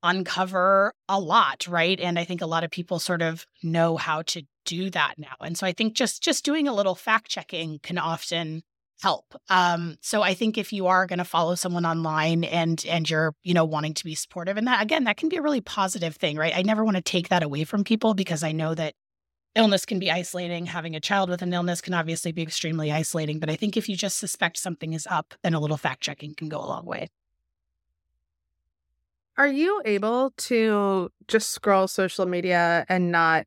uncover 0.02 0.92
a 1.08 1.20
lot, 1.20 1.66
right? 1.68 2.00
And 2.00 2.18
I 2.18 2.24
think 2.24 2.40
a 2.40 2.46
lot 2.46 2.64
of 2.64 2.70
people 2.70 2.98
sort 2.98 3.22
of 3.22 3.46
know 3.62 3.96
how 3.96 4.22
to 4.22 4.42
do 4.64 4.90
that 4.90 5.14
now. 5.18 5.34
And 5.40 5.56
so 5.56 5.66
I 5.66 5.72
think 5.72 5.94
just 5.94 6.22
just 6.22 6.44
doing 6.44 6.66
a 6.66 6.74
little 6.74 6.94
fact 6.94 7.28
checking 7.28 7.78
can 7.82 7.98
often 7.98 8.62
help. 9.00 9.34
Um, 9.48 9.96
so 10.00 10.22
I 10.22 10.34
think 10.34 10.58
if 10.58 10.72
you 10.72 10.86
are 10.86 11.06
going 11.06 11.18
to 11.18 11.24
follow 11.24 11.54
someone 11.54 11.86
online 11.86 12.44
and 12.44 12.84
and 12.86 13.08
you're 13.08 13.34
you 13.42 13.54
know 13.54 13.64
wanting 13.64 13.94
to 13.94 14.04
be 14.04 14.14
supportive, 14.14 14.56
and 14.56 14.66
that 14.66 14.82
again 14.82 15.04
that 15.04 15.16
can 15.16 15.28
be 15.28 15.36
a 15.36 15.42
really 15.42 15.60
positive 15.60 16.16
thing, 16.16 16.36
right? 16.36 16.56
I 16.56 16.62
never 16.62 16.84
want 16.84 16.96
to 16.96 17.02
take 17.02 17.28
that 17.28 17.42
away 17.42 17.64
from 17.64 17.84
people 17.84 18.14
because 18.14 18.42
I 18.42 18.52
know 18.52 18.74
that 18.74 18.94
illness 19.54 19.84
can 19.84 19.98
be 19.98 20.10
isolating. 20.10 20.66
Having 20.66 20.96
a 20.96 21.00
child 21.00 21.30
with 21.30 21.42
an 21.42 21.52
illness 21.52 21.80
can 21.80 21.94
obviously 21.94 22.32
be 22.32 22.42
extremely 22.42 22.92
isolating. 22.92 23.40
But 23.40 23.50
I 23.50 23.56
think 23.56 23.76
if 23.76 23.88
you 23.88 23.96
just 23.96 24.18
suspect 24.18 24.58
something 24.58 24.92
is 24.92 25.06
up, 25.10 25.34
then 25.42 25.54
a 25.54 25.60
little 25.60 25.76
fact 25.76 26.02
checking 26.02 26.34
can 26.34 26.48
go 26.48 26.58
a 26.58 26.66
long 26.66 26.84
way. 26.84 27.08
Are 29.36 29.48
you 29.48 29.80
able 29.84 30.32
to 30.36 31.10
just 31.26 31.50
scroll 31.50 31.88
social 31.88 32.26
media 32.26 32.84
and 32.88 33.10
not 33.10 33.46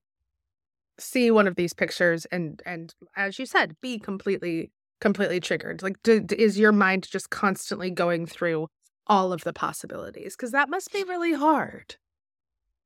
see 0.97 1.31
one 1.31 1.47
of 1.47 1.55
these 1.55 1.73
pictures 1.73 2.25
and 2.25 2.61
and 2.65 2.93
as 3.15 3.37
you 3.39 3.45
said, 3.45 3.75
be 3.81 3.99
completely 3.99 4.71
completely 5.03 5.41
triggered? 5.41 5.83
Like, 5.83 6.01
do, 6.01 6.25
is 6.31 6.57
your 6.57 6.71
mind 6.71 7.05
just 7.11 7.29
constantly 7.29 7.91
going 7.91 8.25
through 8.25 8.69
all 9.05 9.33
of 9.33 9.43
the 9.43 9.51
possibilities? 9.51 10.33
Because 10.33 10.51
that 10.51 10.69
must 10.69 10.93
be 10.93 11.03
really 11.03 11.33
hard. 11.33 11.97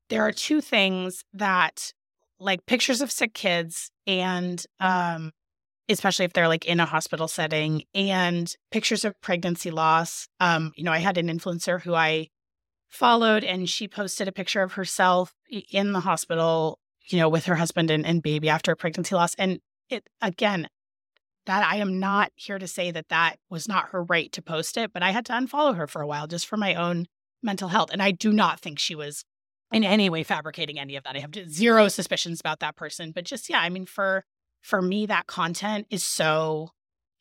There 0.10 0.24
are 0.24 0.32
two 0.32 0.60
things 0.60 1.24
that, 1.32 1.94
like 2.40 2.66
pictures 2.66 3.02
of 3.02 3.12
sick 3.12 3.36
kids, 3.36 3.92
and 4.08 4.66
um, 4.80 5.32
especially 5.88 6.26
if 6.26 6.34
they're 6.34 6.48
like 6.48 6.66
in 6.66 6.80
a 6.80 6.86
hospital 6.86 7.28
setting, 7.28 7.84
and 7.94 8.52
pictures 8.72 9.06
of 9.06 9.14
pregnancy 9.22 9.70
loss. 9.70 10.28
Um, 10.40 10.72
you 10.76 10.84
know, 10.84 10.92
I 10.92 10.98
had 10.98 11.20
an 11.20 11.28
influencer 11.28 11.80
who 11.84 11.94
I 11.94 12.30
followed, 12.90 13.44
and 13.44 13.70
she 13.70 13.88
posted 13.88 14.28
a 14.28 14.32
picture 14.32 14.64
of 14.64 14.74
herself 14.74 15.36
in 15.72 15.92
the 15.92 16.00
hospital, 16.00 16.80
you 17.10 17.20
know, 17.20 17.30
with 17.30 17.46
her 17.46 17.56
husband 17.56 17.92
and, 17.92 18.08
and 18.08 18.24
baby 18.24 18.50
after 18.50 18.72
a 18.72 18.76
pregnancy 18.76 19.14
loss. 19.14 19.36
And 19.36 19.60
it 19.88 20.10
again, 20.20 20.68
that 21.48 21.66
I 21.66 21.78
am 21.78 22.00
not 22.00 22.32
here 22.36 22.60
to 22.60 22.68
say 22.68 22.92
that 22.92 23.10
that 23.10 23.38
was 23.50 23.68
not 23.68 23.90
her 23.90 24.04
right 24.04 24.32
to 24.34 24.42
post 24.42 24.78
it, 24.78 24.94
but 24.94 25.02
I 25.02 25.12
had 25.12 25.26
to 25.26 25.34
unfollow 25.34 25.76
her 25.76 25.88
for 25.88 26.02
a 26.02 26.08
while 26.08 26.28
just 26.28 26.46
for 26.46 26.58
my 26.58 26.76
own 26.76 27.08
mental 27.42 27.70
health. 27.70 27.90
And 27.92 28.02
I 28.02 28.12
do 28.12 28.32
not 28.32 28.60
think 28.60 28.80
she 28.80 28.96
was 28.96 29.24
in 29.72 29.84
any 29.84 30.10
way 30.10 30.24
fabricating 30.24 30.80
any 30.80 30.96
of 30.96 31.04
that. 31.04 31.16
I 31.16 31.20
have 31.20 31.34
zero 31.50 31.88
suspicions 31.88 32.40
about 32.40 32.60
that 32.60 32.76
person, 32.76 33.12
but 33.12 33.26
just 33.26 33.50
yeah, 33.50 33.60
I 33.60 33.70
mean 33.70 33.86
for 33.86 34.24
for 34.62 34.82
me 34.82 35.06
that 35.08 35.28
content 35.28 35.88
is 35.90 36.04
so 36.04 36.70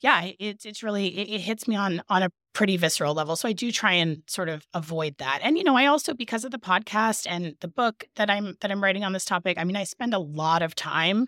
yeah, 0.01 0.31
it's 0.39 0.65
it's 0.65 0.83
really 0.83 1.07
it, 1.07 1.29
it 1.37 1.41
hits 1.41 1.67
me 1.67 1.77
on 1.77 2.03
on 2.09 2.23
a 2.23 2.31
pretty 2.53 2.77
visceral 2.77 3.15
level. 3.15 3.37
So 3.37 3.49
I 3.49 3.53
do 3.53 3.71
try 3.71 3.93
and 3.93 4.23
sort 4.27 4.49
of 4.49 4.67
avoid 4.75 5.17
that. 5.19 5.41
And 5.43 5.59
you 5.59 5.65
know, 5.65 5.77
I 5.77 5.87
also 5.87 6.15
because 6.15 6.45
of 6.45 6.51
the 6.51 6.59
podcast 6.59 7.27
and 7.29 7.55
the 7.61 7.69
book 7.69 8.05
that 8.17 8.31
I'm 8.31 8.57
that 8.61 8.71
I'm 8.71 8.83
writing 8.83 9.05
on 9.05 9.13
this 9.13 9.25
topic, 9.25 9.59
I 9.59 9.65
mean, 9.65 9.77
I 9.77 9.85
spend 9.85 10.15
a 10.15 10.19
lot 10.19 10.63
of 10.63 10.75
time 10.75 11.27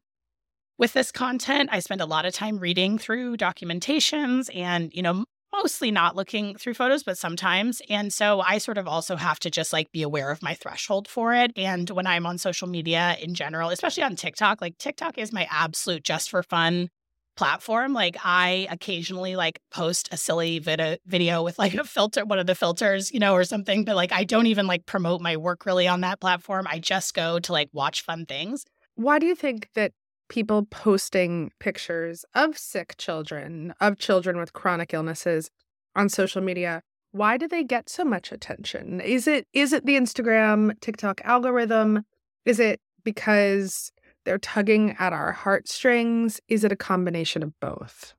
with 0.79 0.93
this 0.93 1.13
content, 1.13 1.71
I 1.73 1.81
spend 1.81 2.01
a 2.01 2.07
lot 2.07 2.25
of 2.25 2.33
time 2.33 2.59
reading 2.59 2.99
through 2.99 3.37
documentations 3.37 4.49
and, 4.55 4.95
you 4.95 5.03
know, 5.03 5.25
mostly 5.53 5.91
not 5.91 6.15
looking 6.15 6.55
through 6.57 6.75
photos, 6.75 7.03
but 7.03 7.19
sometimes. 7.19 7.83
And 7.91 8.13
so 8.13 8.41
I 8.41 8.59
sort 8.59 8.79
of 8.79 8.87
also 8.87 9.17
have 9.17 9.41
to 9.41 9.51
just 9.51 9.73
like 9.73 9.91
be 9.93 10.03
aware 10.03 10.31
of 10.31 10.43
my 10.43 10.55
threshold 10.55 11.09
for 11.09 11.35
it. 11.35 11.53
And 11.57 11.89
when 11.91 12.07
I'm 12.07 12.27
on 12.27 12.39
social 12.39 12.69
media 12.69 13.17
in 13.21 13.35
general, 13.35 13.71
especially 13.71 14.05
on 14.05 14.15
TikTok, 14.15 14.61
like 14.61 14.79
TikTok 14.79 15.19
is 15.19 15.33
my 15.33 15.49
absolute 15.51 16.05
just 16.05 16.31
for 16.31 16.43
fun 16.43 16.91
platform. 17.37 17.93
Like 17.93 18.17
I 18.23 18.69
occasionally 18.71 19.37
like 19.37 19.61
post 19.71 20.09
a 20.13 20.17
silly 20.17 20.59
vid- 20.59 21.01
video 21.07 21.43
with 21.43 21.59
like 21.59 21.75
a 21.75 21.85
filter, 21.85 22.25
one 22.25 22.39
of 22.39 22.47
the 22.47 22.55
filters, 22.55 23.13
you 23.13 23.21
know, 23.21 23.33
or 23.33 23.45
something, 23.45 23.85
but 23.85 23.97
like 23.97 24.13
I 24.13 24.25
don't 24.25 24.47
even 24.47 24.67
like 24.67 24.87
promote 24.87 25.21
my 25.21 25.37
work 25.37 25.65
really 25.65 25.89
on 25.89 26.03
that 26.03 26.21
platform. 26.21 26.67
I 26.69 26.79
just 26.79 27.15
go 27.15 27.39
to 27.41 27.53
like 27.53 27.69
watch 27.73 28.03
fun 28.03 28.27
things. 28.27 28.65
Why 28.97 29.21
do 29.21 29.27
you 29.27 29.37
think 29.37 29.69
that 29.75 29.93
people 30.29 30.67
posting 30.71 31.51
pictures 31.59 32.25
of 32.35 32.57
sick 32.57 32.97
children, 32.99 33.75
of 33.81 33.99
children 33.99 34.37
with 34.39 34.53
chronic 34.53 34.95
illnesses 34.95 35.51
on 35.97 36.09
social 36.09 36.43
media, 36.43 36.83
why 37.13 37.37
do 37.37 37.49
they 37.49 37.65
get 37.65 37.89
so 37.89 38.05
much 38.05 38.33
attention? 38.33 39.01
Is 39.01 39.27
it 39.27 39.47
is 39.53 39.73
it 39.73 39.87
the 39.87 39.97
Instagram, 39.97 40.79
TikTok 40.81 41.21
algorithm? 41.25 42.05
Is 42.45 42.61
it 42.61 42.81
because 43.05 43.91
they're 44.25 44.39
tugging 44.39 44.95
at 44.99 45.13
our 45.13 45.33
heartstrings? 45.33 46.41
Is 46.49 46.65
it 46.65 46.73
a 46.73 46.77
combination 46.77 47.43
of 47.43 47.59
both? 47.61 48.15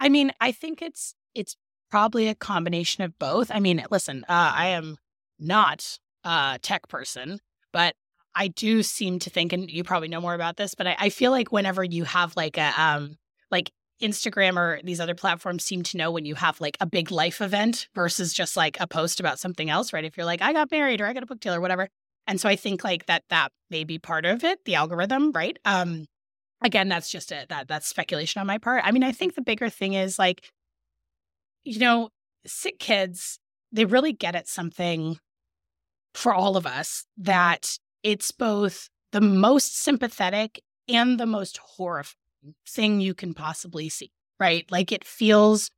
I 0.00 0.08
mean, 0.08 0.32
I 0.40 0.52
think 0.52 0.82
it's 0.82 1.14
it's 1.34 1.56
probably 1.90 2.28
a 2.28 2.34
combination 2.34 3.04
of 3.04 3.18
both. 3.18 3.50
I 3.52 3.60
mean, 3.60 3.84
listen, 3.90 4.24
uh, 4.28 4.52
I 4.54 4.68
am 4.68 4.96
not 5.38 5.98
a 6.24 6.58
tech 6.62 6.88
person, 6.88 7.40
but 7.72 7.94
I 8.40 8.48
do 8.48 8.82
seem 8.82 9.18
to 9.18 9.28
think, 9.28 9.52
and 9.52 9.70
you 9.70 9.84
probably 9.84 10.08
know 10.08 10.22
more 10.22 10.32
about 10.32 10.56
this, 10.56 10.74
but 10.74 10.86
I, 10.86 10.96
I 10.98 11.08
feel 11.10 11.30
like 11.30 11.52
whenever 11.52 11.84
you 11.84 12.04
have 12.04 12.34
like 12.36 12.56
a 12.56 12.72
um 12.80 13.18
like 13.50 13.70
Instagram 14.00 14.56
or 14.56 14.80
these 14.82 14.98
other 14.98 15.14
platforms 15.14 15.62
seem 15.62 15.82
to 15.82 15.98
know 15.98 16.10
when 16.10 16.24
you 16.24 16.34
have 16.36 16.58
like 16.58 16.78
a 16.80 16.86
big 16.86 17.10
life 17.10 17.42
event 17.42 17.86
versus 17.94 18.32
just 18.32 18.56
like 18.56 18.80
a 18.80 18.86
post 18.86 19.20
about 19.20 19.38
something 19.38 19.68
else, 19.68 19.92
right? 19.92 20.06
If 20.06 20.16
you're 20.16 20.24
like, 20.24 20.40
I 20.40 20.54
got 20.54 20.70
married 20.70 21.02
or 21.02 21.06
I 21.06 21.12
got 21.12 21.22
a 21.22 21.26
book 21.26 21.38
deal 21.38 21.52
or 21.52 21.60
whatever. 21.60 21.90
And 22.26 22.40
so 22.40 22.48
I 22.48 22.56
think 22.56 22.82
like 22.82 23.04
that 23.06 23.24
that 23.28 23.52
may 23.68 23.84
be 23.84 23.98
part 23.98 24.24
of 24.24 24.42
it, 24.42 24.64
the 24.64 24.74
algorithm, 24.74 25.32
right? 25.32 25.58
Um 25.66 26.06
again, 26.62 26.88
that's 26.88 27.10
just 27.10 27.32
a 27.32 27.44
that 27.50 27.68
that's 27.68 27.88
speculation 27.88 28.40
on 28.40 28.46
my 28.46 28.56
part. 28.56 28.84
I 28.86 28.90
mean, 28.90 29.04
I 29.04 29.12
think 29.12 29.34
the 29.34 29.42
bigger 29.42 29.68
thing 29.68 29.92
is 29.92 30.18
like, 30.18 30.48
you 31.62 31.78
know, 31.78 32.08
sick 32.46 32.78
kids, 32.78 33.38
they 33.70 33.84
really 33.84 34.14
get 34.14 34.34
at 34.34 34.48
something 34.48 35.18
for 36.14 36.32
all 36.32 36.56
of 36.56 36.64
us 36.66 37.04
that 37.18 37.76
it's 38.02 38.30
both 38.30 38.88
the 39.12 39.20
most 39.20 39.76
sympathetic 39.76 40.62
and 40.88 41.18
the 41.18 41.26
most 41.26 41.58
horrifying 41.58 42.54
thing 42.66 43.00
you 43.00 43.14
can 43.14 43.34
possibly 43.34 43.88
see, 43.88 44.10
right? 44.38 44.70
Like 44.70 44.92
it 44.92 45.04
feels 45.04 45.70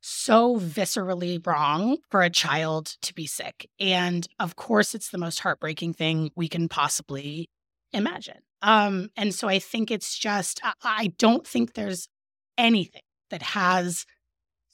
so 0.00 0.58
viscerally 0.58 1.44
wrong 1.46 1.98
for 2.10 2.22
a 2.22 2.30
child 2.30 2.96
to 3.02 3.14
be 3.14 3.26
sick. 3.26 3.68
And 3.78 4.26
of 4.38 4.56
course, 4.56 4.94
it's 4.94 5.10
the 5.10 5.18
most 5.18 5.40
heartbreaking 5.40 5.94
thing 5.94 6.30
we 6.34 6.48
can 6.48 6.68
possibly 6.68 7.50
imagine. 7.92 8.38
Um, 8.62 9.10
and 9.16 9.34
so 9.34 9.48
I 9.48 9.58
think 9.58 9.90
it's 9.90 10.18
just, 10.18 10.60
I, 10.62 10.72
I 10.82 11.06
don't 11.18 11.46
think 11.46 11.74
there's 11.74 12.08
anything 12.56 13.02
that 13.30 13.42
has 13.42 14.06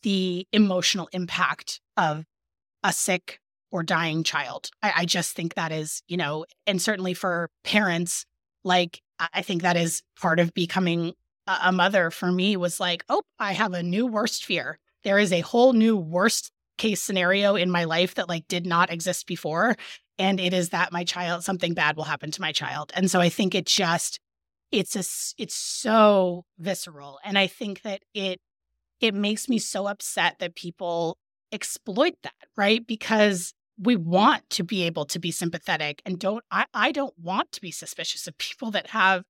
the 0.02 0.46
emotional 0.52 1.08
impact 1.12 1.80
of 1.96 2.24
a 2.82 2.92
sick 2.92 3.40
or 3.70 3.82
dying 3.82 4.22
child. 4.22 4.70
I, 4.82 4.92
I 4.98 5.04
just 5.04 5.34
think 5.34 5.54
that 5.54 5.72
is, 5.72 6.02
you 6.08 6.16
know, 6.16 6.44
and 6.66 6.80
certainly 6.80 7.14
for 7.14 7.50
parents, 7.64 8.24
like 8.64 9.00
I 9.18 9.42
think 9.42 9.62
that 9.62 9.76
is 9.76 10.02
part 10.20 10.40
of 10.40 10.54
becoming 10.54 11.14
a, 11.46 11.58
a 11.64 11.72
mother 11.72 12.10
for 12.10 12.30
me 12.30 12.56
was 12.56 12.80
like, 12.80 13.04
oh, 13.08 13.22
I 13.38 13.52
have 13.52 13.72
a 13.72 13.82
new 13.82 14.06
worst 14.06 14.44
fear. 14.44 14.78
There 15.04 15.18
is 15.18 15.32
a 15.32 15.40
whole 15.40 15.72
new 15.72 15.96
worst 15.96 16.50
case 16.78 17.02
scenario 17.02 17.54
in 17.54 17.70
my 17.70 17.84
life 17.84 18.14
that 18.16 18.28
like 18.28 18.46
did 18.48 18.66
not 18.66 18.90
exist 18.90 19.26
before. 19.26 19.76
And 20.18 20.40
it 20.40 20.52
is 20.52 20.70
that 20.70 20.92
my 20.92 21.04
child, 21.04 21.44
something 21.44 21.74
bad 21.74 21.96
will 21.96 22.04
happen 22.04 22.30
to 22.30 22.40
my 22.40 22.52
child. 22.52 22.92
And 22.94 23.10
so 23.10 23.20
I 23.20 23.28
think 23.28 23.54
it 23.54 23.66
just, 23.66 24.18
it's 24.72 24.96
a, 24.96 25.04
it's 25.40 25.54
so 25.54 26.44
visceral. 26.58 27.18
And 27.24 27.38
I 27.38 27.46
think 27.46 27.82
that 27.82 28.02
it, 28.14 28.40
it 29.00 29.14
makes 29.14 29.48
me 29.48 29.58
so 29.58 29.86
upset 29.86 30.38
that 30.38 30.56
people 30.56 31.18
exploit 31.52 32.14
that, 32.22 32.34
right? 32.56 32.86
Because 32.86 33.54
we 33.78 33.96
want 33.96 34.48
to 34.50 34.64
be 34.64 34.84
able 34.84 35.04
to 35.04 35.18
be 35.18 35.30
sympathetic 35.30 36.00
and 36.06 36.18
don't 36.18 36.44
I, 36.50 36.66
I 36.72 36.92
don't 36.92 37.14
want 37.18 37.52
to 37.52 37.60
be 37.60 37.70
suspicious 37.70 38.26
of 38.26 38.38
people 38.38 38.70
that 38.70 38.88
have 38.88 39.22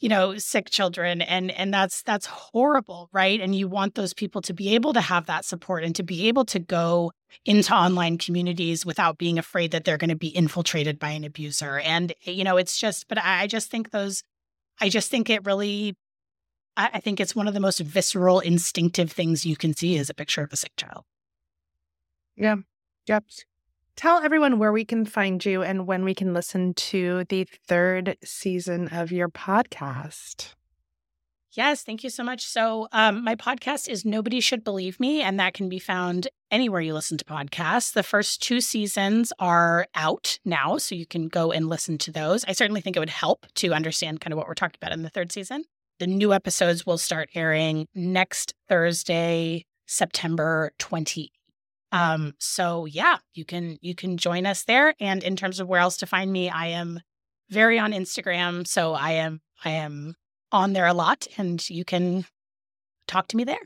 you 0.00 0.08
know 0.08 0.36
sick 0.38 0.68
children 0.70 1.22
and 1.22 1.50
and 1.52 1.72
that's 1.72 2.02
that's 2.02 2.26
horrible 2.26 3.08
right? 3.12 3.40
And 3.40 3.54
you 3.54 3.68
want 3.68 3.94
those 3.94 4.12
people 4.12 4.42
to 4.42 4.52
be 4.52 4.74
able 4.74 4.92
to 4.94 5.00
have 5.00 5.26
that 5.26 5.44
support 5.44 5.84
and 5.84 5.94
to 5.96 6.02
be 6.02 6.28
able 6.28 6.44
to 6.46 6.58
go 6.58 7.12
into 7.44 7.72
online 7.72 8.18
communities 8.18 8.84
without 8.84 9.18
being 9.18 9.38
afraid 9.38 9.70
that 9.70 9.84
they're 9.84 9.98
going 9.98 10.10
to 10.10 10.16
be 10.16 10.28
infiltrated 10.28 10.98
by 10.98 11.10
an 11.10 11.24
abuser. 11.24 11.78
And 11.78 12.12
you 12.22 12.44
know 12.44 12.56
it's 12.56 12.78
just 12.78 13.06
but 13.08 13.18
i 13.22 13.46
just 13.46 13.70
think 13.70 13.90
those 13.90 14.22
i 14.80 14.88
just 14.88 15.10
think 15.10 15.30
it 15.30 15.44
really 15.46 15.94
I, 16.76 16.90
I 16.94 17.00
think 17.00 17.20
it's 17.20 17.36
one 17.36 17.46
of 17.46 17.54
the 17.54 17.60
most 17.60 17.78
visceral 17.78 18.40
instinctive 18.40 19.12
things 19.12 19.46
you 19.46 19.56
can 19.56 19.74
see 19.74 19.96
is 19.96 20.10
a 20.10 20.14
picture 20.14 20.42
of 20.42 20.52
a 20.52 20.56
sick 20.56 20.72
child 20.76 21.04
yeah 22.36 22.56
yep 23.06 23.24
Tell 23.94 24.22
everyone 24.22 24.58
where 24.58 24.72
we 24.72 24.84
can 24.84 25.04
find 25.04 25.44
you 25.44 25.62
and 25.62 25.86
when 25.86 26.02
we 26.04 26.14
can 26.14 26.32
listen 26.32 26.72
to 26.74 27.24
the 27.28 27.44
third 27.44 28.16
season 28.24 28.88
of 28.88 29.12
your 29.12 29.28
podcast. 29.28 30.54
Yes, 31.52 31.82
thank 31.82 32.02
you 32.02 32.08
so 32.08 32.24
much. 32.24 32.42
So, 32.46 32.88
um, 32.92 33.22
my 33.22 33.34
podcast 33.34 33.90
is 33.90 34.06
Nobody 34.06 34.40
Should 34.40 34.64
Believe 34.64 34.98
Me, 34.98 35.20
and 35.20 35.38
that 35.38 35.52
can 35.52 35.68
be 35.68 35.78
found 35.78 36.28
anywhere 36.50 36.80
you 36.80 36.94
listen 36.94 37.18
to 37.18 37.24
podcasts. 37.26 37.92
The 37.92 38.02
first 38.02 38.42
two 38.42 38.62
seasons 38.62 39.34
are 39.38 39.86
out 39.94 40.38
now, 40.46 40.78
so 40.78 40.94
you 40.94 41.04
can 41.04 41.28
go 41.28 41.52
and 41.52 41.68
listen 41.68 41.98
to 41.98 42.10
those. 42.10 42.42
I 42.46 42.52
certainly 42.52 42.80
think 42.80 42.96
it 42.96 43.00
would 43.00 43.10
help 43.10 43.44
to 43.56 43.74
understand 43.74 44.22
kind 44.22 44.32
of 44.32 44.38
what 44.38 44.48
we're 44.48 44.54
talking 44.54 44.78
about 44.80 44.92
in 44.92 45.02
the 45.02 45.10
third 45.10 45.30
season. 45.30 45.64
The 45.98 46.06
new 46.06 46.32
episodes 46.32 46.86
will 46.86 46.96
start 46.96 47.28
airing 47.34 47.86
next 47.94 48.54
Thursday, 48.66 49.66
September 49.86 50.72
28th. 50.78 51.41
Um, 51.92 52.32
so 52.38 52.86
yeah, 52.86 53.18
you 53.34 53.44
can 53.44 53.78
you 53.82 53.94
can 53.94 54.16
join 54.16 54.46
us 54.46 54.64
there. 54.64 54.94
And 54.98 55.22
in 55.22 55.36
terms 55.36 55.60
of 55.60 55.68
where 55.68 55.80
else 55.80 55.98
to 55.98 56.06
find 56.06 56.32
me, 56.32 56.48
I 56.48 56.68
am 56.68 57.00
very 57.50 57.78
on 57.78 57.92
Instagram. 57.92 58.66
So 58.66 58.94
I 58.94 59.12
am 59.12 59.42
I 59.64 59.70
am 59.70 60.14
on 60.50 60.72
there 60.72 60.86
a 60.86 60.94
lot 60.94 61.26
and 61.38 61.68
you 61.70 61.84
can 61.84 62.24
talk 63.06 63.28
to 63.28 63.36
me 63.36 63.44
there. 63.44 63.60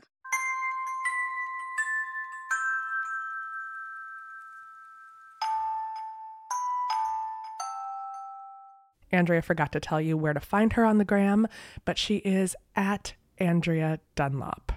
Andrea 9.09 9.41
forgot 9.41 9.71
to 9.71 9.79
tell 9.79 10.01
you 10.01 10.17
where 10.17 10.33
to 10.33 10.39
find 10.39 10.73
her 10.73 10.83
on 10.83 10.97
the 10.97 11.05
gram, 11.05 11.47
but 11.85 11.97
she 11.97 12.17
is 12.17 12.55
at 12.75 13.13
Andrea 13.39 13.99
Dunlop. 14.15 14.76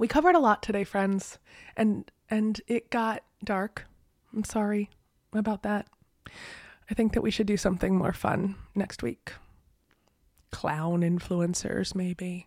We 0.00 0.08
covered 0.08 0.34
a 0.34 0.38
lot 0.38 0.62
today, 0.62 0.84
friends, 0.84 1.38
and 1.76 2.10
and 2.30 2.58
it 2.66 2.88
got 2.88 3.22
dark. 3.44 3.84
I'm 4.34 4.44
sorry 4.44 4.88
about 5.34 5.62
that. 5.64 5.88
I 6.90 6.94
think 6.94 7.12
that 7.12 7.20
we 7.20 7.30
should 7.30 7.46
do 7.46 7.58
something 7.58 7.94
more 7.94 8.14
fun 8.14 8.54
next 8.74 9.02
week. 9.02 9.34
Clown 10.50 11.02
influencers, 11.02 11.94
maybe. 11.94 12.46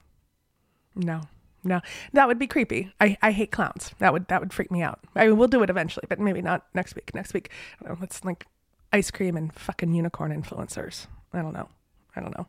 No, 0.95 1.21
no, 1.63 1.81
that 2.13 2.27
would 2.27 2.39
be 2.39 2.47
creepy. 2.47 2.91
I, 2.99 3.19
I 3.21 3.29
hate 3.29 3.51
clowns. 3.51 3.91
That 3.99 4.13
would 4.13 4.29
that 4.29 4.39
would 4.39 4.51
freak 4.51 4.71
me 4.71 4.81
out. 4.81 5.01
I 5.15 5.27
mean, 5.27 5.37
we'll 5.37 5.47
do 5.47 5.61
it 5.61 5.69
eventually, 5.69 6.07
but 6.09 6.19
maybe 6.19 6.41
not 6.41 6.65
next 6.73 6.95
week. 6.95 7.13
Next 7.13 7.35
week, 7.35 7.51
I 7.79 7.83
don't 7.85 7.93
know. 7.93 8.01
Let's 8.01 8.25
like 8.25 8.47
ice 8.91 9.11
cream 9.11 9.37
and 9.37 9.53
fucking 9.53 9.93
unicorn 9.93 10.31
influencers. 10.31 11.05
I 11.31 11.43
don't 11.43 11.53
know. 11.53 11.69
I 12.15 12.21
don't 12.21 12.35
know. 12.35 12.47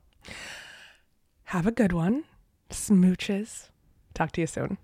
Have 1.44 1.66
a 1.66 1.72
good 1.72 1.92
one. 1.92 2.24
Smooches. 2.70 3.68
Talk 4.14 4.32
to 4.32 4.40
you 4.40 4.46
soon. 4.46 4.78